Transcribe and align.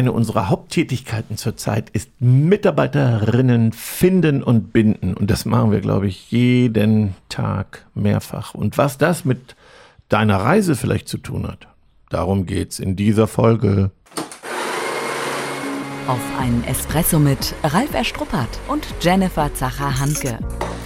eine 0.00 0.12
unserer 0.12 0.48
Haupttätigkeiten 0.48 1.36
zurzeit 1.36 1.90
ist 1.90 2.10
Mitarbeiterinnen 2.20 3.72
finden 3.72 4.42
und 4.42 4.72
binden. 4.72 5.14
Und 5.14 5.30
das 5.30 5.44
machen 5.44 5.72
wir, 5.72 5.80
glaube 5.80 6.08
ich, 6.08 6.30
jeden 6.30 7.14
Tag 7.28 7.86
mehrfach. 7.94 8.54
Und 8.54 8.78
was 8.78 8.98
das 8.98 9.24
mit 9.24 9.54
deiner 10.08 10.38
Reise 10.38 10.74
vielleicht 10.74 11.06
zu 11.06 11.18
tun 11.18 11.46
hat, 11.46 11.68
darum 12.08 12.46
geht's 12.46 12.78
in 12.78 12.96
dieser 12.96 13.26
Folge. 13.26 13.90
Auf 16.06 16.20
einen 16.38 16.64
Espresso 16.64 17.18
mit 17.18 17.54
Ralf 17.62 17.92
Erstruppert 17.94 18.58
und 18.68 18.86
Jennifer 19.00 19.52
Zacher-Hanke. 19.52 20.38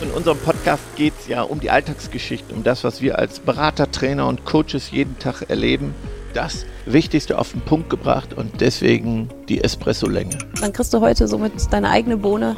In 0.02 0.10
unserem 0.10 0.38
Podcast 0.38 0.82
geht 0.96 1.14
es 1.20 1.28
ja 1.28 1.42
um 1.42 1.60
die 1.60 1.70
Alltagsgeschichte, 1.70 2.52
um 2.52 2.64
das, 2.64 2.82
was 2.82 3.00
wir 3.00 3.18
als 3.18 3.38
Berater, 3.38 3.90
Trainer 3.90 4.26
und 4.26 4.44
Coaches 4.44 4.90
jeden 4.90 5.18
Tag 5.20 5.48
erleben 5.48 5.94
das 6.34 6.66
Wichtigste 6.86 7.38
auf 7.38 7.52
den 7.52 7.60
Punkt 7.60 7.88
gebracht 7.88 8.34
und 8.34 8.60
deswegen 8.60 9.28
die 9.48 9.62
Espresso-Länge. 9.62 10.38
Dann 10.60 10.72
kriegst 10.72 10.92
du 10.92 11.00
heute 11.00 11.28
somit 11.28 11.52
deine 11.72 11.90
eigene 11.90 12.16
Bohne, 12.16 12.56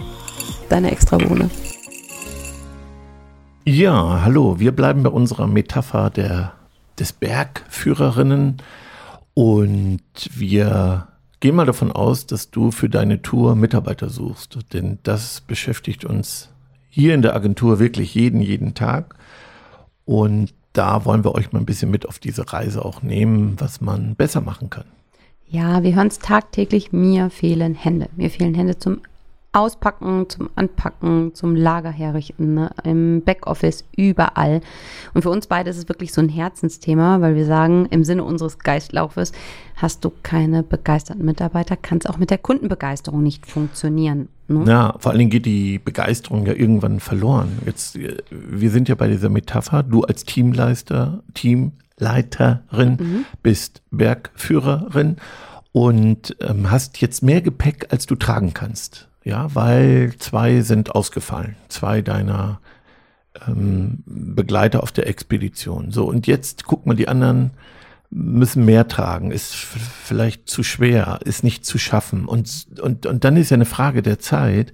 deine 0.69 0.91
extra 0.91 1.19
Bohne. 1.19 1.51
Ja, 3.65 4.23
hallo, 4.23 4.59
wir 4.59 4.73
bleiben 4.73 5.03
bei 5.03 5.11
unserer 5.11 5.47
Metapher 5.47 6.11
der, 6.11 6.53
des 6.99 7.13
Bergführerinnen 7.13 8.59
und 9.35 10.01
wir 10.35 11.09
gehen 11.41 11.55
mal 11.55 11.67
davon 11.67 11.93
aus, 11.93 12.27
dass 12.27 12.51
du 12.51 12.71
für 12.71 12.89
deine 12.89 13.23
Tour 13.23 13.55
Mitarbeiter 13.55 14.09
suchst, 14.09 14.59
denn 14.73 14.99
das 15.03 15.41
beschäftigt 15.41 16.05
uns 16.05 16.49
hier 16.89 17.15
in 17.15 17.21
der 17.23 17.35
Agentur 17.35 17.79
wirklich 17.79 18.15
jeden, 18.15 18.41
jeden 18.41 18.73
Tag. 18.73 19.17
Und 20.07 20.55
da 20.77 21.05
wollen 21.05 21.25
wir 21.25 21.35
euch 21.35 21.53
mal 21.53 21.61
ein 21.61 21.67
bisschen 21.67 21.91
mit 21.91 22.07
auf 22.07 22.19
diese 22.19 22.53
Reise 22.53 22.85
auch 22.85 23.03
nehmen, 23.03 23.57
was 23.59 23.81
man 23.81 24.15
besser 24.15 24.41
machen 24.41 24.71
kann. 24.71 24.85
Ja, 25.49 25.83
wir 25.83 25.95
hören 25.95 26.09
es 26.09 26.19
tagtäglich, 26.19 26.93
mir 26.93 27.31
fehlen 27.31 27.75
Hände. 27.75 28.09
Mir 28.17 28.31
fehlen 28.31 28.55
Hände 28.55 28.79
zum 28.79 29.01
Auspacken, 29.57 30.29
zum 30.29 30.51
Anpacken, 30.55 31.35
zum 31.35 31.57
Lager 31.57 31.91
herrichten, 31.91 32.53
ne? 32.53 32.71
im 32.85 33.23
Backoffice, 33.23 33.85
überall. 33.97 34.61
Und 35.15 35.23
für 35.23 35.31
uns 35.31 35.47
beide 35.47 35.71
ist 35.71 35.79
es 35.79 35.89
wirklich 35.89 36.13
so 36.13 36.21
ein 36.21 36.29
Herzensthema, 36.29 37.23
weil 37.23 37.37
wir 37.37 37.47
sagen, 37.47 37.87
im 37.87 38.05
Sinne 38.05 38.25
unseres 38.25 38.59
Geistlaufes, 38.59 39.33
hast 39.75 40.05
du 40.05 40.13
keine 40.23 40.63
begeisterten 40.63 41.25
Mitarbeiter, 41.25 41.75
kann 41.75 41.97
es 41.97 42.07
auch 42.07 42.19
mit 42.19 42.29
der 42.29 42.37
Kundenbegeisterung 42.37 43.23
nicht 43.23 43.47
funktionieren. 43.47 44.29
Ne? 44.47 44.65
Ja, 44.69 44.95
vor 44.99 45.13
allen 45.13 45.21
Dingen 45.21 45.31
geht 45.31 45.47
die 45.47 45.79
Begeisterung 45.79 46.45
ja 46.45 46.53
irgendwann 46.53 47.01
verloren. 47.01 47.59
Jetzt, 47.65 47.97
äh, 47.97 48.19
wir 48.31 48.71
sind 48.71 48.91
ja 48.91 48.95
bei 48.95 49.09
dieser 49.09 49.31
Metapher, 49.31 49.83
du 49.83 50.03
als 50.03 50.25
Teamleister, 50.25 51.23
Teamleiterin 51.33 52.97
mhm. 53.01 53.25
bist 53.43 53.81
Bergführerin 53.91 55.17
und 55.73 56.37
ähm, 56.41 56.71
hast 56.71 57.01
jetzt 57.01 57.23
mehr 57.23 57.41
Gepäck, 57.41 57.87
als 57.91 58.05
du 58.05 58.17
tragen 58.17 58.53
kannst. 58.53 59.09
Ja, 59.27 59.53
weil 59.57 60.15
zwei 60.21 60.61
sind 60.61 60.95
ausgefallen. 60.95 61.57
Zwei 61.67 62.01
deiner 62.01 62.61
ähm, 63.49 64.05
Begleiter 64.07 64.85
auf 64.85 64.93
der 64.93 65.09
Expedition. 65.09 65.91
So, 65.91 66.05
und 66.05 66.29
jetzt 66.29 66.65
guck 66.65 66.87
mal, 66.87 66.95
die 66.95 67.09
anderen 67.09 67.51
müssen 68.09 68.65
mehr 68.65 68.87
tragen, 68.87 69.33
ist 69.33 69.53
vielleicht 69.53 70.49
zu 70.49 70.63
schwer, 70.63 71.19
ist 71.25 71.43
nicht 71.43 71.67
zu 71.67 71.77
schaffen. 71.77 72.27
Und, 72.27 72.67
und, 72.81 73.05
und 73.05 73.25
dann 73.25 73.37
ist 73.37 73.51
ja 73.51 73.57
eine 73.57 73.65
Frage 73.65 74.01
der 74.01 74.21
Zeit, 74.21 74.71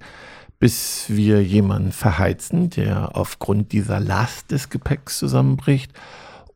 bis 0.59 1.05
wir 1.07 1.43
jemanden 1.43 1.91
verheizen, 1.91 2.69
der 2.69 3.17
aufgrund 3.17 3.71
dieser 3.71 3.99
Last 3.99 4.51
des 4.51 4.69
Gepäcks 4.69 5.17
zusammenbricht 5.17 5.93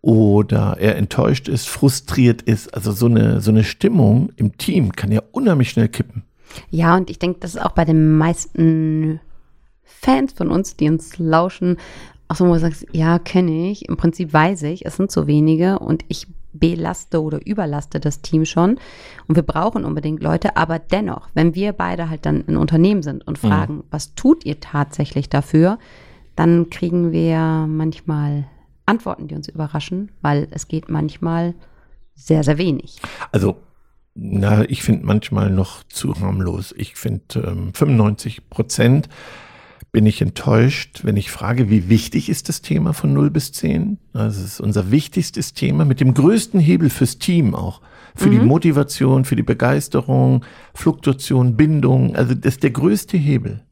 oder 0.03 0.77
er 0.79 0.97
enttäuscht 0.97 1.47
ist, 1.47 1.67
frustriert 1.67 2.43
ist. 2.43 2.75
Also 2.75 2.91
so 2.91 3.07
eine, 3.07 3.41
so 3.41 3.49
eine 3.49 3.63
Stimmung 3.63 4.31
im 4.35 4.55
Team 4.59 4.91
kann 4.91 5.11
ja 5.11 5.23
unheimlich 5.31 5.71
schnell 5.71 5.89
kippen. 5.89 6.26
Ja, 6.69 6.95
und 6.95 7.09
ich 7.09 7.19
denke, 7.19 7.39
das 7.39 7.55
ist 7.55 7.61
auch 7.61 7.71
bei 7.71 7.85
den 7.85 8.17
meisten 8.17 9.19
Fans 9.83 10.33
von 10.33 10.49
uns, 10.49 10.75
die 10.75 10.89
uns 10.89 11.17
lauschen, 11.17 11.77
auch 12.27 12.35
so, 12.35 12.47
wo 12.47 12.53
du 12.53 12.59
sagst, 12.59 12.85
ja, 12.91 13.19
kenne 13.19 13.69
ich. 13.69 13.87
Im 13.87 13.97
Prinzip 13.97 14.33
weiß 14.33 14.63
ich, 14.63 14.85
es 14.85 14.97
sind 14.97 15.11
so 15.11 15.27
wenige 15.27 15.79
und 15.79 16.03
ich 16.09 16.27
belaste 16.53 17.21
oder 17.21 17.45
überlaste 17.45 17.99
das 17.99 18.21
Team 18.21 18.45
schon. 18.45 18.79
Und 19.27 19.35
wir 19.35 19.43
brauchen 19.43 19.85
unbedingt 19.85 20.21
Leute, 20.21 20.57
aber 20.57 20.79
dennoch, 20.79 21.29
wenn 21.33 21.55
wir 21.55 21.73
beide 21.73 22.09
halt 22.09 22.25
dann 22.25 22.41
in 22.41 22.57
Unternehmen 22.57 23.03
sind 23.03 23.25
und 23.25 23.41
mhm. 23.41 23.47
fragen, 23.47 23.75
mhm. 23.75 23.83
was 23.91 24.15
tut 24.15 24.45
ihr 24.45 24.59
tatsächlich 24.59 25.29
dafür, 25.29 25.79
dann 26.35 26.69
kriegen 26.69 27.11
wir 27.11 27.65
manchmal 27.67 28.45
Antworten, 28.85 29.27
die 29.27 29.35
uns 29.35 29.47
überraschen, 29.47 30.11
weil 30.21 30.47
es 30.51 30.67
geht 30.67 30.89
manchmal 30.89 31.53
sehr, 32.15 32.43
sehr 32.43 32.57
wenig. 32.57 32.99
Also 33.31 33.57
na, 34.19 34.67
ich 34.67 34.81
finde 34.81 35.05
manchmal 35.05 35.51
noch 35.51 35.83
zu 35.83 36.19
harmlos. 36.19 36.73
Ich 36.75 36.95
finde 36.95 37.21
ähm, 37.35 37.73
95 37.73 38.49
Prozent 38.49 39.09
bin 39.91 40.07
ich 40.07 40.21
enttäuscht, 40.21 41.01
wenn 41.03 41.17
ich 41.17 41.29
frage, 41.29 41.69
wie 41.69 41.87
wichtig 41.87 42.27
ist 42.27 42.49
das 42.49 42.61
Thema 42.61 42.93
von 42.93 43.13
0 43.13 43.29
bis 43.29 43.51
10? 43.51 43.99
Also 44.13 44.41
es 44.41 44.53
ist 44.53 44.59
unser 44.59 44.89
wichtigstes 44.91 45.53
Thema 45.53 45.85
mit 45.85 45.99
dem 45.99 46.13
größten 46.13 46.59
Hebel 46.59 46.89
fürs 46.89 47.19
Team 47.19 47.53
auch. 47.53 47.81
Für 48.15 48.29
mhm. 48.29 48.31
die 48.31 48.45
Motivation, 48.45 49.23
für 49.23 49.35
die 49.35 49.43
Begeisterung, 49.43 50.43
Fluktuation, 50.73 51.55
Bindung. 51.55 52.15
Also 52.15 52.33
das 52.33 52.55
ist 52.55 52.63
der 52.63 52.71
größte 52.71 53.17
Hebel. 53.17 53.63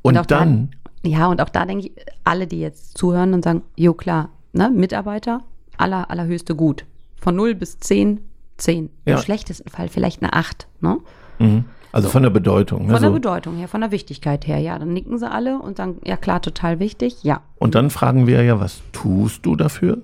Und, 0.00 0.16
und 0.16 0.30
dann. 0.30 0.70
Da, 1.02 1.10
ja, 1.10 1.26
und 1.26 1.40
auch 1.42 1.50
da 1.50 1.66
denke 1.66 1.88
ich, 1.88 1.92
alle, 2.24 2.46
die 2.46 2.60
jetzt 2.60 2.96
zuhören 2.96 3.34
und 3.34 3.44
sagen, 3.44 3.62
jo 3.76 3.92
klar, 3.92 4.30
ne, 4.52 4.70
Mitarbeiter, 4.70 5.42
aller, 5.76 6.10
allerhöchste 6.10 6.54
Gut. 6.54 6.86
Von 7.16 7.36
0 7.36 7.54
bis 7.54 7.78
10 7.78 8.20
10. 8.60 8.90
Ja. 9.04 9.16
Im 9.16 9.22
schlechtesten 9.22 9.68
Fall 9.68 9.88
vielleicht 9.88 10.22
eine 10.22 10.32
8. 10.32 10.68
Ne? 10.80 10.98
Mhm. 11.38 11.64
Also 11.92 12.08
so. 12.08 12.12
von 12.12 12.22
der 12.22 12.30
Bedeutung. 12.30 12.86
Ne? 12.86 12.92
Von 12.92 13.02
der 13.02 13.10
Bedeutung 13.10 13.56
her, 13.56 13.66
von 13.66 13.80
der 13.80 13.90
Wichtigkeit 13.90 14.46
her, 14.46 14.58
ja. 14.58 14.78
Dann 14.78 14.92
nicken 14.92 15.18
sie 15.18 15.28
alle 15.28 15.58
und 15.58 15.76
sagen, 15.76 16.00
ja 16.04 16.16
klar, 16.16 16.40
total 16.40 16.78
wichtig, 16.78 17.24
ja. 17.24 17.42
Und 17.56 17.74
dann 17.74 17.90
fragen 17.90 18.26
wir 18.26 18.42
ja, 18.44 18.60
was 18.60 18.82
tust 18.92 19.44
du 19.44 19.56
dafür? 19.56 19.98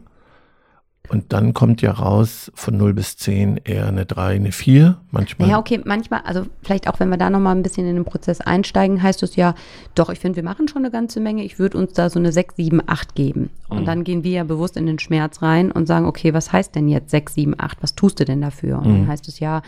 Und 1.09 1.33
dann 1.33 1.55
kommt 1.55 1.83
ja 1.83 1.93
raus 1.93 2.51
von 2.55 2.77
0 2.77 2.95
bis 2.95 3.17
10 3.17 3.61
eher 3.65 3.87
eine 3.87 4.07
3, 4.07 4.37
eine 4.37 4.53
4 4.53 4.99
manchmal. 5.11 5.49
Ja, 5.49 5.59
okay, 5.59 5.81
manchmal, 5.85 6.21
also 6.25 6.47
vielleicht 6.63 6.89
auch 6.89 7.01
wenn 7.01 7.09
wir 7.09 7.17
da 7.17 7.31
nochmal 7.31 7.55
ein 7.55 7.63
bisschen 7.63 7.87
in 7.87 7.95
den 7.95 8.05
Prozess 8.05 8.41
einsteigen, 8.41 9.03
heißt 9.03 9.23
es 9.23 9.37
ja, 9.37 9.55
doch, 9.95 10.11
ich 10.11 10.19
finde, 10.19 10.37
wir 10.37 10.43
machen 10.43 10.69
schon 10.69 10.83
eine 10.83 10.91
ganze 10.91 11.21
Menge. 11.21 11.45
Ich 11.45 11.59
würde 11.59 11.79
uns 11.79 11.93
da 11.93 12.11
so 12.11 12.19
eine 12.19 12.33
6, 12.33 12.57
7, 12.57 12.83
8 12.87 13.15
geben. 13.15 13.51
Und 13.69 13.83
mhm. 13.83 13.85
dann 13.87 14.05
gehen 14.05 14.25
wir 14.25 14.33
ja 14.33 14.45
bewusst 14.45 14.77
in 14.77 14.87
den 14.87 14.99
Schmerz 14.99 15.43
rein 15.43 15.73
und 15.73 15.87
sagen, 15.87 16.07
okay, 16.07 16.35
was 16.35 16.53
heißt 16.53 16.75
denn 16.75 16.89
jetzt 16.89 17.11
6, 17.11 17.35
7, 17.35 17.55
8? 17.59 17.83
Was 17.83 17.95
tust 17.95 18.21
du 18.21 18.25
denn 18.25 18.41
dafür? 18.41 18.79
Und 18.79 18.89
mhm. 18.89 18.93
dann 18.99 19.09
heißt 19.09 19.29
es 19.29 19.41
ja, 19.41 19.63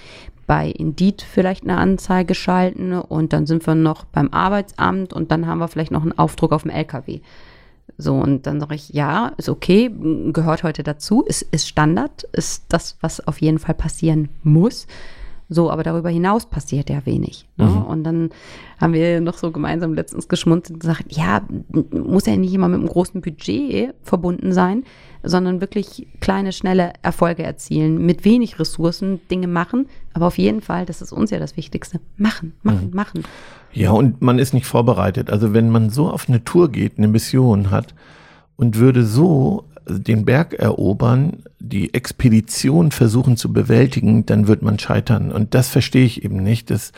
bei 0.49 0.69
Indeed 0.71 1.23
vielleicht 1.23 1.65
eine 1.65 1.77
Anzeige 1.77 2.35
schalten 2.35 2.95
und 2.95 3.33
dann 3.33 3.47
sind 3.47 3.67
wir 3.67 3.75
noch 3.75 4.05
beim 4.05 4.31
Arbeitsamt 4.31 5.13
und 5.13 5.31
dann 5.31 5.47
haben 5.47 5.59
wir 5.59 5.69
vielleicht 5.69 5.91
noch 5.91 6.03
einen 6.03 6.19
Aufdruck 6.19 6.53
auf 6.53 6.63
dem 6.63 6.71
LKW. 6.71 7.21
So, 8.01 8.15
und 8.15 8.47
dann 8.47 8.61
sage 8.61 8.77
ich, 8.77 8.91
ja, 8.91 9.33
ist 9.39 9.49
okay, 9.49 9.91
gehört 10.33 10.63
heute 10.63 10.85
dazu, 10.85 11.23
ist, 11.23 11.43
ist 11.43 11.67
Standard, 11.67 12.23
ist 12.33 12.65
das, 12.69 12.97
was 13.01 13.27
auf 13.27 13.41
jeden 13.41 13.59
Fall 13.59 13.75
passieren 13.75 14.29
muss. 14.45 14.87
So, 15.51 15.71
aber 15.71 15.83
darüber 15.83 16.11
hinaus 16.11 16.47
passiert 16.47 16.91
ja 16.91 17.07
wenig. 17.07 17.49
Ne? 17.57 17.67
Mhm. 17.67 17.83
Und 17.83 18.05
dann 18.05 18.31
haben 18.79 18.93
wir 18.93 19.21
noch 19.23 19.39
so 19.39 19.51
gemeinsam 19.51 19.95
letztens 19.95 20.29
geschmunzelt 20.29 20.75
und 20.75 20.81
gesagt, 20.81 21.05
ja, 21.09 21.41
muss 21.91 22.27
ja 22.27 22.37
nicht 22.37 22.53
immer 22.53 22.69
mit 22.69 22.81
einem 22.81 22.89
großen 22.89 23.23
Budget 23.23 23.95
verbunden 24.03 24.53
sein, 24.53 24.85
sondern 25.23 25.61
wirklich 25.63 26.07
kleine, 26.21 26.53
schnelle 26.53 26.93
Erfolge 27.03 27.45
erzielen, 27.45 28.05
mit 28.05 28.27
wenig 28.27 28.59
Ressourcen 28.59 29.21
Dinge 29.31 29.49
machen. 29.49 29.89
Aber 30.13 30.27
auf 30.27 30.37
jeden 30.37 30.61
Fall, 30.61 30.85
das 30.85 31.01
ist 31.01 31.13
uns 31.13 31.31
ja 31.31 31.39
das 31.39 31.57
Wichtigste, 31.57 32.01
machen, 32.19 32.53
machen, 32.63 32.89
mhm. 32.91 32.97
machen. 32.97 33.25
Ja, 33.73 33.93
und 33.93 34.21
man 34.21 34.39
ist 34.39 34.53
nicht 34.53 34.67
vorbereitet. 34.67 35.31
Also 35.31 35.55
wenn 35.55 35.71
man 35.71 35.89
so 35.89 36.11
auf 36.11 36.29
eine 36.29 36.45
Tour 36.45 36.71
geht, 36.71 36.99
eine 36.99 37.09
Mission 37.09 37.71
hat 37.71 37.95
und 38.57 38.77
würde 38.77 39.05
so 39.05 39.65
den 39.89 40.25
Berg 40.25 40.55
erobern, 40.55 41.45
die 41.59 41.95
Expedition 41.95 42.91
versuchen 42.91 43.37
zu 43.37 43.53
bewältigen, 43.53 44.27
dann 44.27 44.47
wird 44.47 44.63
man 44.63 44.79
scheitern. 44.79 45.33
Und 45.33 45.55
das 45.55 45.69
verstehe 45.69 46.05
ich 46.05 46.25
eben 46.25 46.43
nicht, 46.43 46.71
dass, 46.71 46.93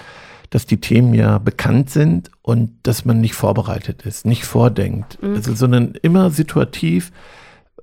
dass 0.51 0.67
die 0.67 0.81
Themen 0.81 1.15
ja 1.15 1.39
bekannt 1.39 1.91
sind 1.91 2.31
und 2.43 2.73
dass 2.83 3.05
man 3.05 3.21
nicht 3.21 3.35
vorbereitet 3.35 4.03
ist, 4.03 4.27
nicht 4.27 4.45
vordenkt, 4.45 5.23
mhm. 5.23 5.35
also, 5.35 5.55
sondern 5.55 5.95
immer 6.03 6.31
situativ 6.31 7.13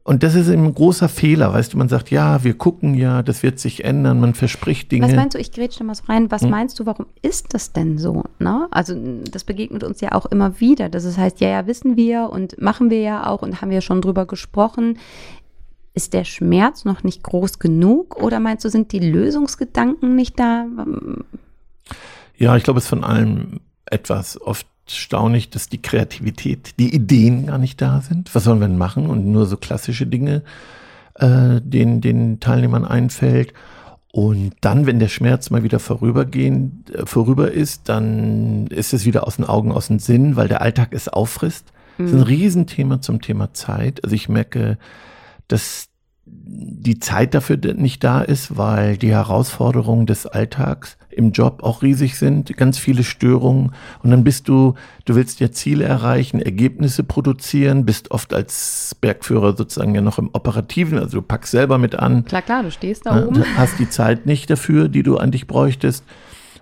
und 0.07 0.23
das 0.23 0.35
ist 0.35 0.47
ein 0.47 0.73
großer 0.73 1.09
Fehler, 1.09 1.51
weißt 1.51 1.73
du, 1.73 1.77
man 1.77 1.89
sagt, 1.89 2.11
ja, 2.11 2.41
wir 2.45 2.53
gucken 2.53 2.95
ja, 2.95 3.21
das 3.21 3.43
wird 3.43 3.59
sich 3.59 3.83
ändern, 3.83 4.21
man 4.21 4.35
verspricht 4.35 4.89
Dinge. 4.89 5.05
Was 5.05 5.13
meinst 5.13 5.35
du, 5.35 5.37
ich 5.37 5.51
grätsche 5.51 5.83
mal 5.83 5.95
so 5.95 6.05
rein, 6.05 6.31
was 6.31 6.43
hm? 6.43 6.49
meinst 6.49 6.79
du, 6.79 6.85
warum 6.85 7.07
ist 7.21 7.53
das 7.53 7.73
denn 7.73 7.97
so? 7.97 8.23
Ne? 8.39 8.69
Also 8.71 8.95
das 9.29 9.43
begegnet 9.43 9.83
uns 9.83 9.99
ja 9.99 10.13
auch 10.13 10.25
immer 10.27 10.61
wieder, 10.61 10.87
dass 10.87 11.03
es 11.03 11.17
heißt, 11.17 11.41
ja, 11.41 11.49
ja, 11.49 11.67
wissen 11.67 11.97
wir 11.97 12.29
und 12.29 12.57
machen 12.61 12.89
wir 12.89 13.01
ja 13.01 13.27
auch 13.27 13.41
und 13.41 13.61
haben 13.61 13.69
wir 13.69 13.81
schon 13.81 13.99
drüber 13.99 14.25
gesprochen. 14.25 14.97
Ist 15.93 16.13
der 16.13 16.23
Schmerz 16.23 16.85
noch 16.85 17.03
nicht 17.03 17.21
groß 17.23 17.59
genug 17.59 18.15
oder 18.15 18.39
meinst 18.39 18.63
du, 18.63 18.69
sind 18.69 18.93
die 18.93 18.99
Lösungsgedanken 18.99 20.15
nicht 20.15 20.39
da? 20.39 20.67
Ja, 22.37 22.55
ich 22.55 22.63
glaube, 22.63 22.77
es 22.77 22.85
ist 22.85 22.89
von 22.89 23.03
allem 23.03 23.59
etwas. 23.83 24.39
Oft 24.39 24.67
staunlich, 24.91 25.49
dass 25.49 25.69
die 25.69 25.81
Kreativität, 25.81 26.79
die 26.79 26.93
Ideen 26.93 27.47
gar 27.47 27.57
nicht 27.57 27.81
da 27.81 28.01
sind. 28.01 28.33
Was 28.33 28.43
sollen 28.43 28.59
wir 28.59 28.67
denn 28.67 28.77
machen? 28.77 29.07
Und 29.07 29.25
nur 29.27 29.45
so 29.45 29.57
klassische 29.57 30.07
Dinge, 30.07 30.43
äh, 31.15 31.61
den, 31.61 32.01
den 32.01 32.39
Teilnehmern 32.39 32.85
einfällt. 32.85 33.53
Und 34.11 34.53
dann, 34.61 34.85
wenn 34.85 34.99
der 34.99 35.09
Schmerz 35.09 35.49
mal 35.49 35.63
wieder 35.63 35.79
vorübergehen, 35.79 36.85
äh, 36.93 37.05
vorüber 37.05 37.51
ist, 37.51 37.89
dann 37.89 38.67
ist 38.67 38.93
es 38.93 39.05
wieder 39.05 39.27
aus 39.27 39.35
den 39.35 39.45
Augen, 39.45 39.71
aus 39.71 39.87
dem 39.87 39.99
Sinn, 39.99 40.35
weil 40.35 40.47
der 40.47 40.61
Alltag 40.61 40.89
es 40.91 41.07
auffrisst. 41.07 41.71
Das 41.97 42.11
ist 42.11 42.15
ein 42.15 42.23
Riesenthema 42.23 43.01
zum 43.01 43.21
Thema 43.21 43.53
Zeit. 43.53 44.03
Also 44.03 44.15
ich 44.15 44.29
merke, 44.29 44.77
dass 45.47 45.89
die 46.25 46.99
Zeit 46.99 47.33
dafür 47.33 47.57
nicht 47.75 48.03
da 48.03 48.21
ist, 48.21 48.57
weil 48.57 48.97
die 48.97 49.11
Herausforderungen 49.11 50.05
des 50.05 50.25
Alltags 50.25 50.97
im 51.17 51.31
Job 51.31 51.63
auch 51.63 51.81
riesig 51.81 52.17
sind, 52.17 52.55
ganz 52.55 52.77
viele 52.77 53.03
Störungen 53.03 53.73
und 54.03 54.11
dann 54.11 54.23
bist 54.23 54.47
du, 54.47 54.75
du 55.05 55.15
willst 55.15 55.39
ja 55.39 55.51
Ziele 55.51 55.85
erreichen, 55.85 56.41
Ergebnisse 56.41 57.03
produzieren, 57.03 57.85
bist 57.85 58.11
oft 58.11 58.33
als 58.33 58.95
Bergführer 59.01 59.57
sozusagen 59.57 59.95
ja 59.95 60.01
noch 60.01 60.19
im 60.19 60.29
Operativen, 60.33 60.97
also 60.97 61.17
du 61.17 61.21
packst 61.21 61.51
selber 61.51 61.77
mit 61.77 61.95
an. 61.95 62.25
Klar, 62.25 62.41
klar, 62.41 62.63
du 62.63 62.71
stehst 62.71 63.05
da 63.05 63.25
oben. 63.25 63.43
Hast 63.57 63.79
die 63.79 63.89
Zeit 63.89 64.25
nicht 64.25 64.49
dafür, 64.49 64.87
die 64.87 65.03
du 65.03 65.17
an 65.17 65.31
dich 65.31 65.47
bräuchtest. 65.47 66.03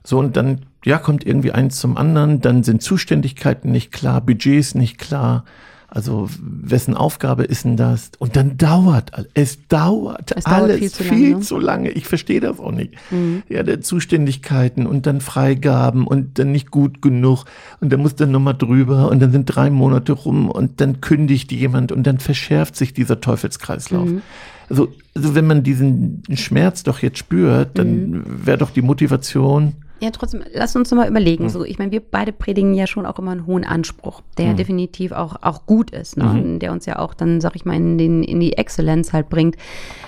So 0.04 0.20
und 0.20 0.38
dann, 0.38 0.62
ja, 0.84 0.98
kommt 0.98 1.26
irgendwie 1.26 1.52
eins 1.52 1.80
zum 1.80 1.98
anderen, 1.98 2.42
dann 2.42 2.64
sind 2.64 2.82
Zuständigkeiten 2.82 3.72
nicht 3.72 3.92
klar, 3.92 4.22
Budgets 4.22 4.76
nicht 4.76 4.98
klar 4.98 5.44
also 5.88 6.30
wessen 6.40 6.96
Aufgabe 6.96 7.44
ist 7.44 7.66
denn 7.66 7.78
das? 7.78 8.12
Und 8.20 8.36
dann 8.36 8.58
dauert 8.58 9.12
es 9.34 9.68
dauert 9.68 10.34
es 10.36 10.46
alles 10.46 10.80
viel, 10.80 10.92
zu, 10.92 11.04
viel 11.04 11.12
lange, 11.14 11.36
ne? 11.36 11.40
zu 11.42 11.60
lange. 11.60 11.92
Ich 11.92 12.08
verstehe 12.08 12.40
das 12.40 12.60
auch 12.60 12.72
nicht. 12.72 12.94
Mhm. 13.12 13.44
Ja, 13.50 13.64
der 13.64 13.82
Zuständigkeiten 13.82 14.88
und 14.88 15.06
dann 15.06 15.22
Freigaben 15.22 16.08
und 16.08 16.40
dann 16.40 16.52
nicht 16.52 16.72
gut 16.72 17.02
genug 17.02 17.46
und 17.82 17.94
dann 17.94 18.02
muss 18.02 18.16
dann 18.16 18.32
nochmal 18.32 18.56
drüber 18.56 19.10
und 19.10 19.20
dann 19.22 19.32
sind 19.32 19.46
drei 19.46 19.70
Monate 19.70 20.14
rum 20.14 20.50
und 20.50 20.82
dann 20.82 21.02
kündigt 21.02 21.52
jemand 21.52 21.92
und 21.92 22.04
dann 22.04 22.20
verschärft 22.20 22.76
sich 22.76 22.94
dieser 22.94 23.22
Teufelskreislauf. 23.22 24.10
Mhm. 24.10 24.22
Also, 24.70 24.90
also 25.14 25.36
wenn 25.36 25.46
man 25.46 25.64
diesen 25.64 26.24
Schmerz 26.34 26.84
doch 26.84 27.00
jetzt 27.00 27.20
spürt, 27.20 27.78
dann 27.78 28.10
mhm. 28.10 28.24
wäre 28.46 28.58
doch 28.58 28.72
die 28.72 28.82
Motivation 28.82 29.74
ja, 30.02 30.12
trotzdem, 30.12 30.44
lass 30.54 30.76
uns 30.76 30.92
nochmal 30.92 31.10
überlegen. 31.10 31.46
Mhm. 31.46 31.50
So, 31.50 31.64
ich 31.64 31.80
meine, 31.80 31.92
wir 31.92 32.02
beide 32.02 32.34
predigen 32.34 32.74
ja 32.74 32.86
schon 32.86 33.06
auch 33.06 33.18
immer 33.18 33.32
einen 33.32 33.46
hohen 33.46 33.64
Anspruch, 33.64 34.22
der 34.38 34.52
mhm. 34.52 34.58
definitiv 34.58 35.12
auch, 35.14 35.38
auch 35.42 35.66
gut 35.66 35.92
ist, 35.92 36.18
ne? 36.18 36.26
Mhm. 36.26 36.60
der 36.60 36.72
uns 36.72 36.86
ja 36.86 37.00
auch 37.00 37.14
dann, 37.14 37.40
sag 37.40 37.56
ich 37.56 37.66
mal, 37.66 37.76
in, 37.76 37.98
den, 37.98 38.24
in 38.24 38.40
die 38.40 38.58
Exzellenz 38.58 39.14
halt 39.14 39.30
bringt. 39.30 39.56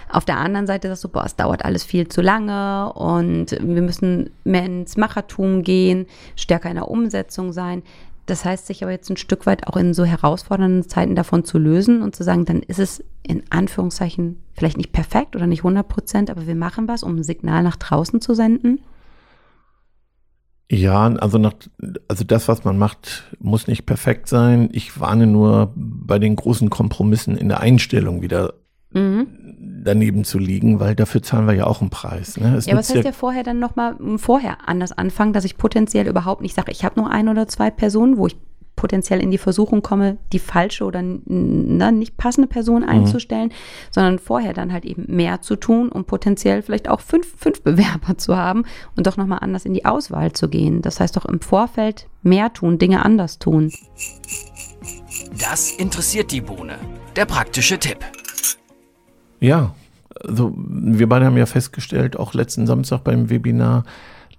Auf 0.10 0.26
der 0.26 0.38
anderen 0.38 0.68
Seite 0.68 0.90
sagst 0.90 1.04
du, 1.04 1.10
boah, 1.10 1.26
es 1.26 1.36
dauert 1.36 1.64
alles 1.64 1.84
viel 1.84 2.08
zu 2.08 2.22
lange 2.22 2.92
und 2.94 3.52
wir 3.52 3.82
müssen 3.82 4.30
mehr 4.44 4.66
ins 4.66 4.98
Machertum 4.98 5.64
gehen, 5.64 6.06
stärker 6.36 6.70
in 6.70 6.76
der 6.76 6.90
Umsetzung 6.90 7.54
sein. 7.54 7.84
Das 8.26 8.44
heißt, 8.44 8.68
sich 8.68 8.84
aber 8.84 8.92
jetzt 8.92 9.10
ein 9.10 9.16
Stück 9.16 9.46
weit 9.46 9.68
auch 9.68 9.78
in 9.78 9.94
so 9.94 10.04
herausfordernden 10.04 10.90
Zeiten 10.90 11.16
davon 11.16 11.46
zu 11.46 11.58
lösen 11.58 12.02
und 12.02 12.14
zu 12.14 12.26
sagen, 12.26 12.44
dann 12.44 12.62
ist 12.62 12.80
es 12.80 13.02
in 13.24 13.44
Anführungszeichen 13.50 14.42
vielleicht 14.54 14.76
nicht 14.76 14.92
perfekt 14.92 15.38
oder 15.38 15.48
nicht 15.48 15.62
100 15.62 15.88
Prozent, 15.88 16.30
aber 16.30 16.46
wir 16.46 16.56
machen 16.56 16.90
was, 16.90 17.04
um 17.04 17.16
ein 17.16 17.24
Signal 17.24 17.64
nach 17.64 17.78
draußen 17.78 18.20
zu 18.20 18.34
senden. 18.34 18.82
Ja, 20.70 21.08
also 21.08 21.38
nach, 21.38 21.54
also 22.08 22.24
das, 22.26 22.48
was 22.48 22.66
man 22.66 22.78
macht, 22.78 23.24
muss 23.40 23.68
nicht 23.68 23.86
perfekt 23.86 24.28
sein. 24.28 24.70
Ich 24.74 25.00
warne 25.00 25.26
nur 25.26 25.72
bei 25.76 26.20
den 26.20 26.36
großen 26.36 26.70
Kompromissen 26.70 27.38
in 27.38 27.48
der 27.48 27.62
Einstellung 27.62 28.22
wieder 28.22 28.54
mhm. 28.92 29.28
daneben 29.84 30.26
zu 30.26 30.40
liegen, 30.40 30.82
weil 30.82 30.94
dafür 30.94 31.24
zahlen 31.24 31.48
wir 31.48 31.54
ja 31.54 31.68
auch 31.68 31.80
einen 31.80 31.90
Preis. 31.90 32.36
Ne? 32.38 32.60
ja, 32.66 32.76
was 32.76 32.90
heißt 32.90 32.96
ja, 32.96 33.02
ja 33.02 33.12
vorher 33.14 33.44
dann 33.44 33.60
nochmal 33.60 33.96
vorher 34.18 34.68
anders 34.68 34.92
anfangen, 34.92 35.32
dass 35.32 35.46
ich 35.46 35.58
potenziell 35.58 36.06
überhaupt 36.06 36.42
nicht 36.42 36.56
sage, 36.56 36.72
ich 36.72 36.84
habe 36.84 37.00
nur 37.00 37.10
ein 37.10 37.30
oder 37.30 37.48
zwei 37.48 37.72
Personen, 37.72 38.18
wo 38.18 38.28
ich 38.28 38.36
potenziell 38.78 39.20
in 39.20 39.32
die 39.32 39.38
Versuchung 39.38 39.82
komme, 39.82 40.18
die 40.32 40.40
falsche 40.40 40.86
oder 40.86 41.02
ne, 41.02 41.92
nicht 41.92 42.16
passende 42.16 42.48
Person 42.48 42.84
mhm. 42.84 42.90
einzustellen, 42.90 43.50
mhm. 43.50 43.54
sondern 43.92 44.20
vorher 44.20 44.54
dann 44.54 44.72
halt 44.72 44.86
eben 44.86 45.04
mehr 45.08 45.42
zu 45.42 45.58
tun, 45.58 45.90
um 45.90 46.06
potenziell 46.06 46.62
vielleicht 46.62 46.88
auch 46.88 47.02
fünf, 47.02 47.28
fünf 47.38 47.62
Bewerber 47.64 48.18
zu 48.18 48.38
haben 48.38 48.64
und 48.96 49.06
doch 49.06 49.18
nochmal 49.18 49.40
anders 49.42 49.66
in 49.66 49.74
die 49.74 49.84
Auswahl 49.84 50.32
zu 50.32 50.48
gehen. 50.48 50.82
Das 50.82 51.02
heißt 51.02 51.18
doch 51.18 51.26
im 51.26 51.42
Vorfeld 51.42 52.08
mehr 52.24 52.54
tun, 52.54 52.78
Dinge 52.78 53.04
anders 53.04 53.40
tun. 53.40 53.74
Das 55.38 55.72
interessiert 55.72 56.32
die 56.32 56.42
Bohne. 56.42 56.76
Der 57.16 57.26
praktische 57.26 57.78
Tipp. 57.78 58.00
Ja, 59.40 59.74
also 60.24 60.54
wir 60.56 61.10
beide 61.10 61.26
haben 61.26 61.38
ja 61.38 61.46
festgestellt, 61.46 62.18
auch 62.18 62.34
letzten 62.34 62.66
Samstag 62.68 63.04
beim 63.04 63.30
Webinar, 63.30 63.84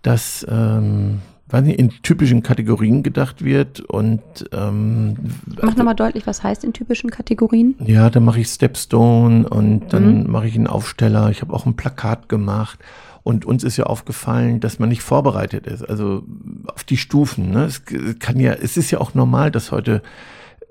dass 0.03 0.47
ähm, 0.49 1.21
in 1.53 1.91
typischen 2.03 2.43
Kategorien 2.43 3.03
gedacht 3.03 3.45
wird 3.45 3.81
und 3.81 4.21
ähm, 4.53 5.17
Mach 5.63 5.77
nochmal 5.77 5.95
deutlich, 5.95 6.27
was 6.27 6.43
heißt 6.43 6.65
in 6.65 6.73
typischen 6.73 7.11
Kategorien? 7.11 7.75
Ja, 7.85 8.11
dann 8.11 8.25
mache 8.25 8.41
ich 8.41 8.49
Stepstone 8.49 9.49
und 9.49 9.93
dann 9.93 10.25
mhm. 10.25 10.31
mache 10.31 10.47
ich 10.47 10.55
einen 10.55 10.67
Aufsteller. 10.67 11.31
Ich 11.31 11.41
habe 11.41 11.55
auch 11.55 11.67
ein 11.67 11.77
Plakat 11.77 12.29
gemacht. 12.29 12.79
Und 13.25 13.45
uns 13.45 13.63
ist 13.63 13.77
ja 13.77 13.85
aufgefallen, 13.85 14.61
dass 14.61 14.79
man 14.79 14.89
nicht 14.89 15.03
vorbereitet 15.03 15.67
ist, 15.67 15.87
also 15.87 16.23
auf 16.67 16.83
die 16.85 16.97
Stufen. 16.97 17.51
Ne? 17.51 17.65
Es 17.65 17.83
kann 18.19 18.41
ja, 18.41 18.53
es 18.55 18.79
ist 18.79 18.91
ja 18.91 19.01
auch 19.01 19.13
normal, 19.13 19.51
dass 19.51 19.71
heute 19.71 20.03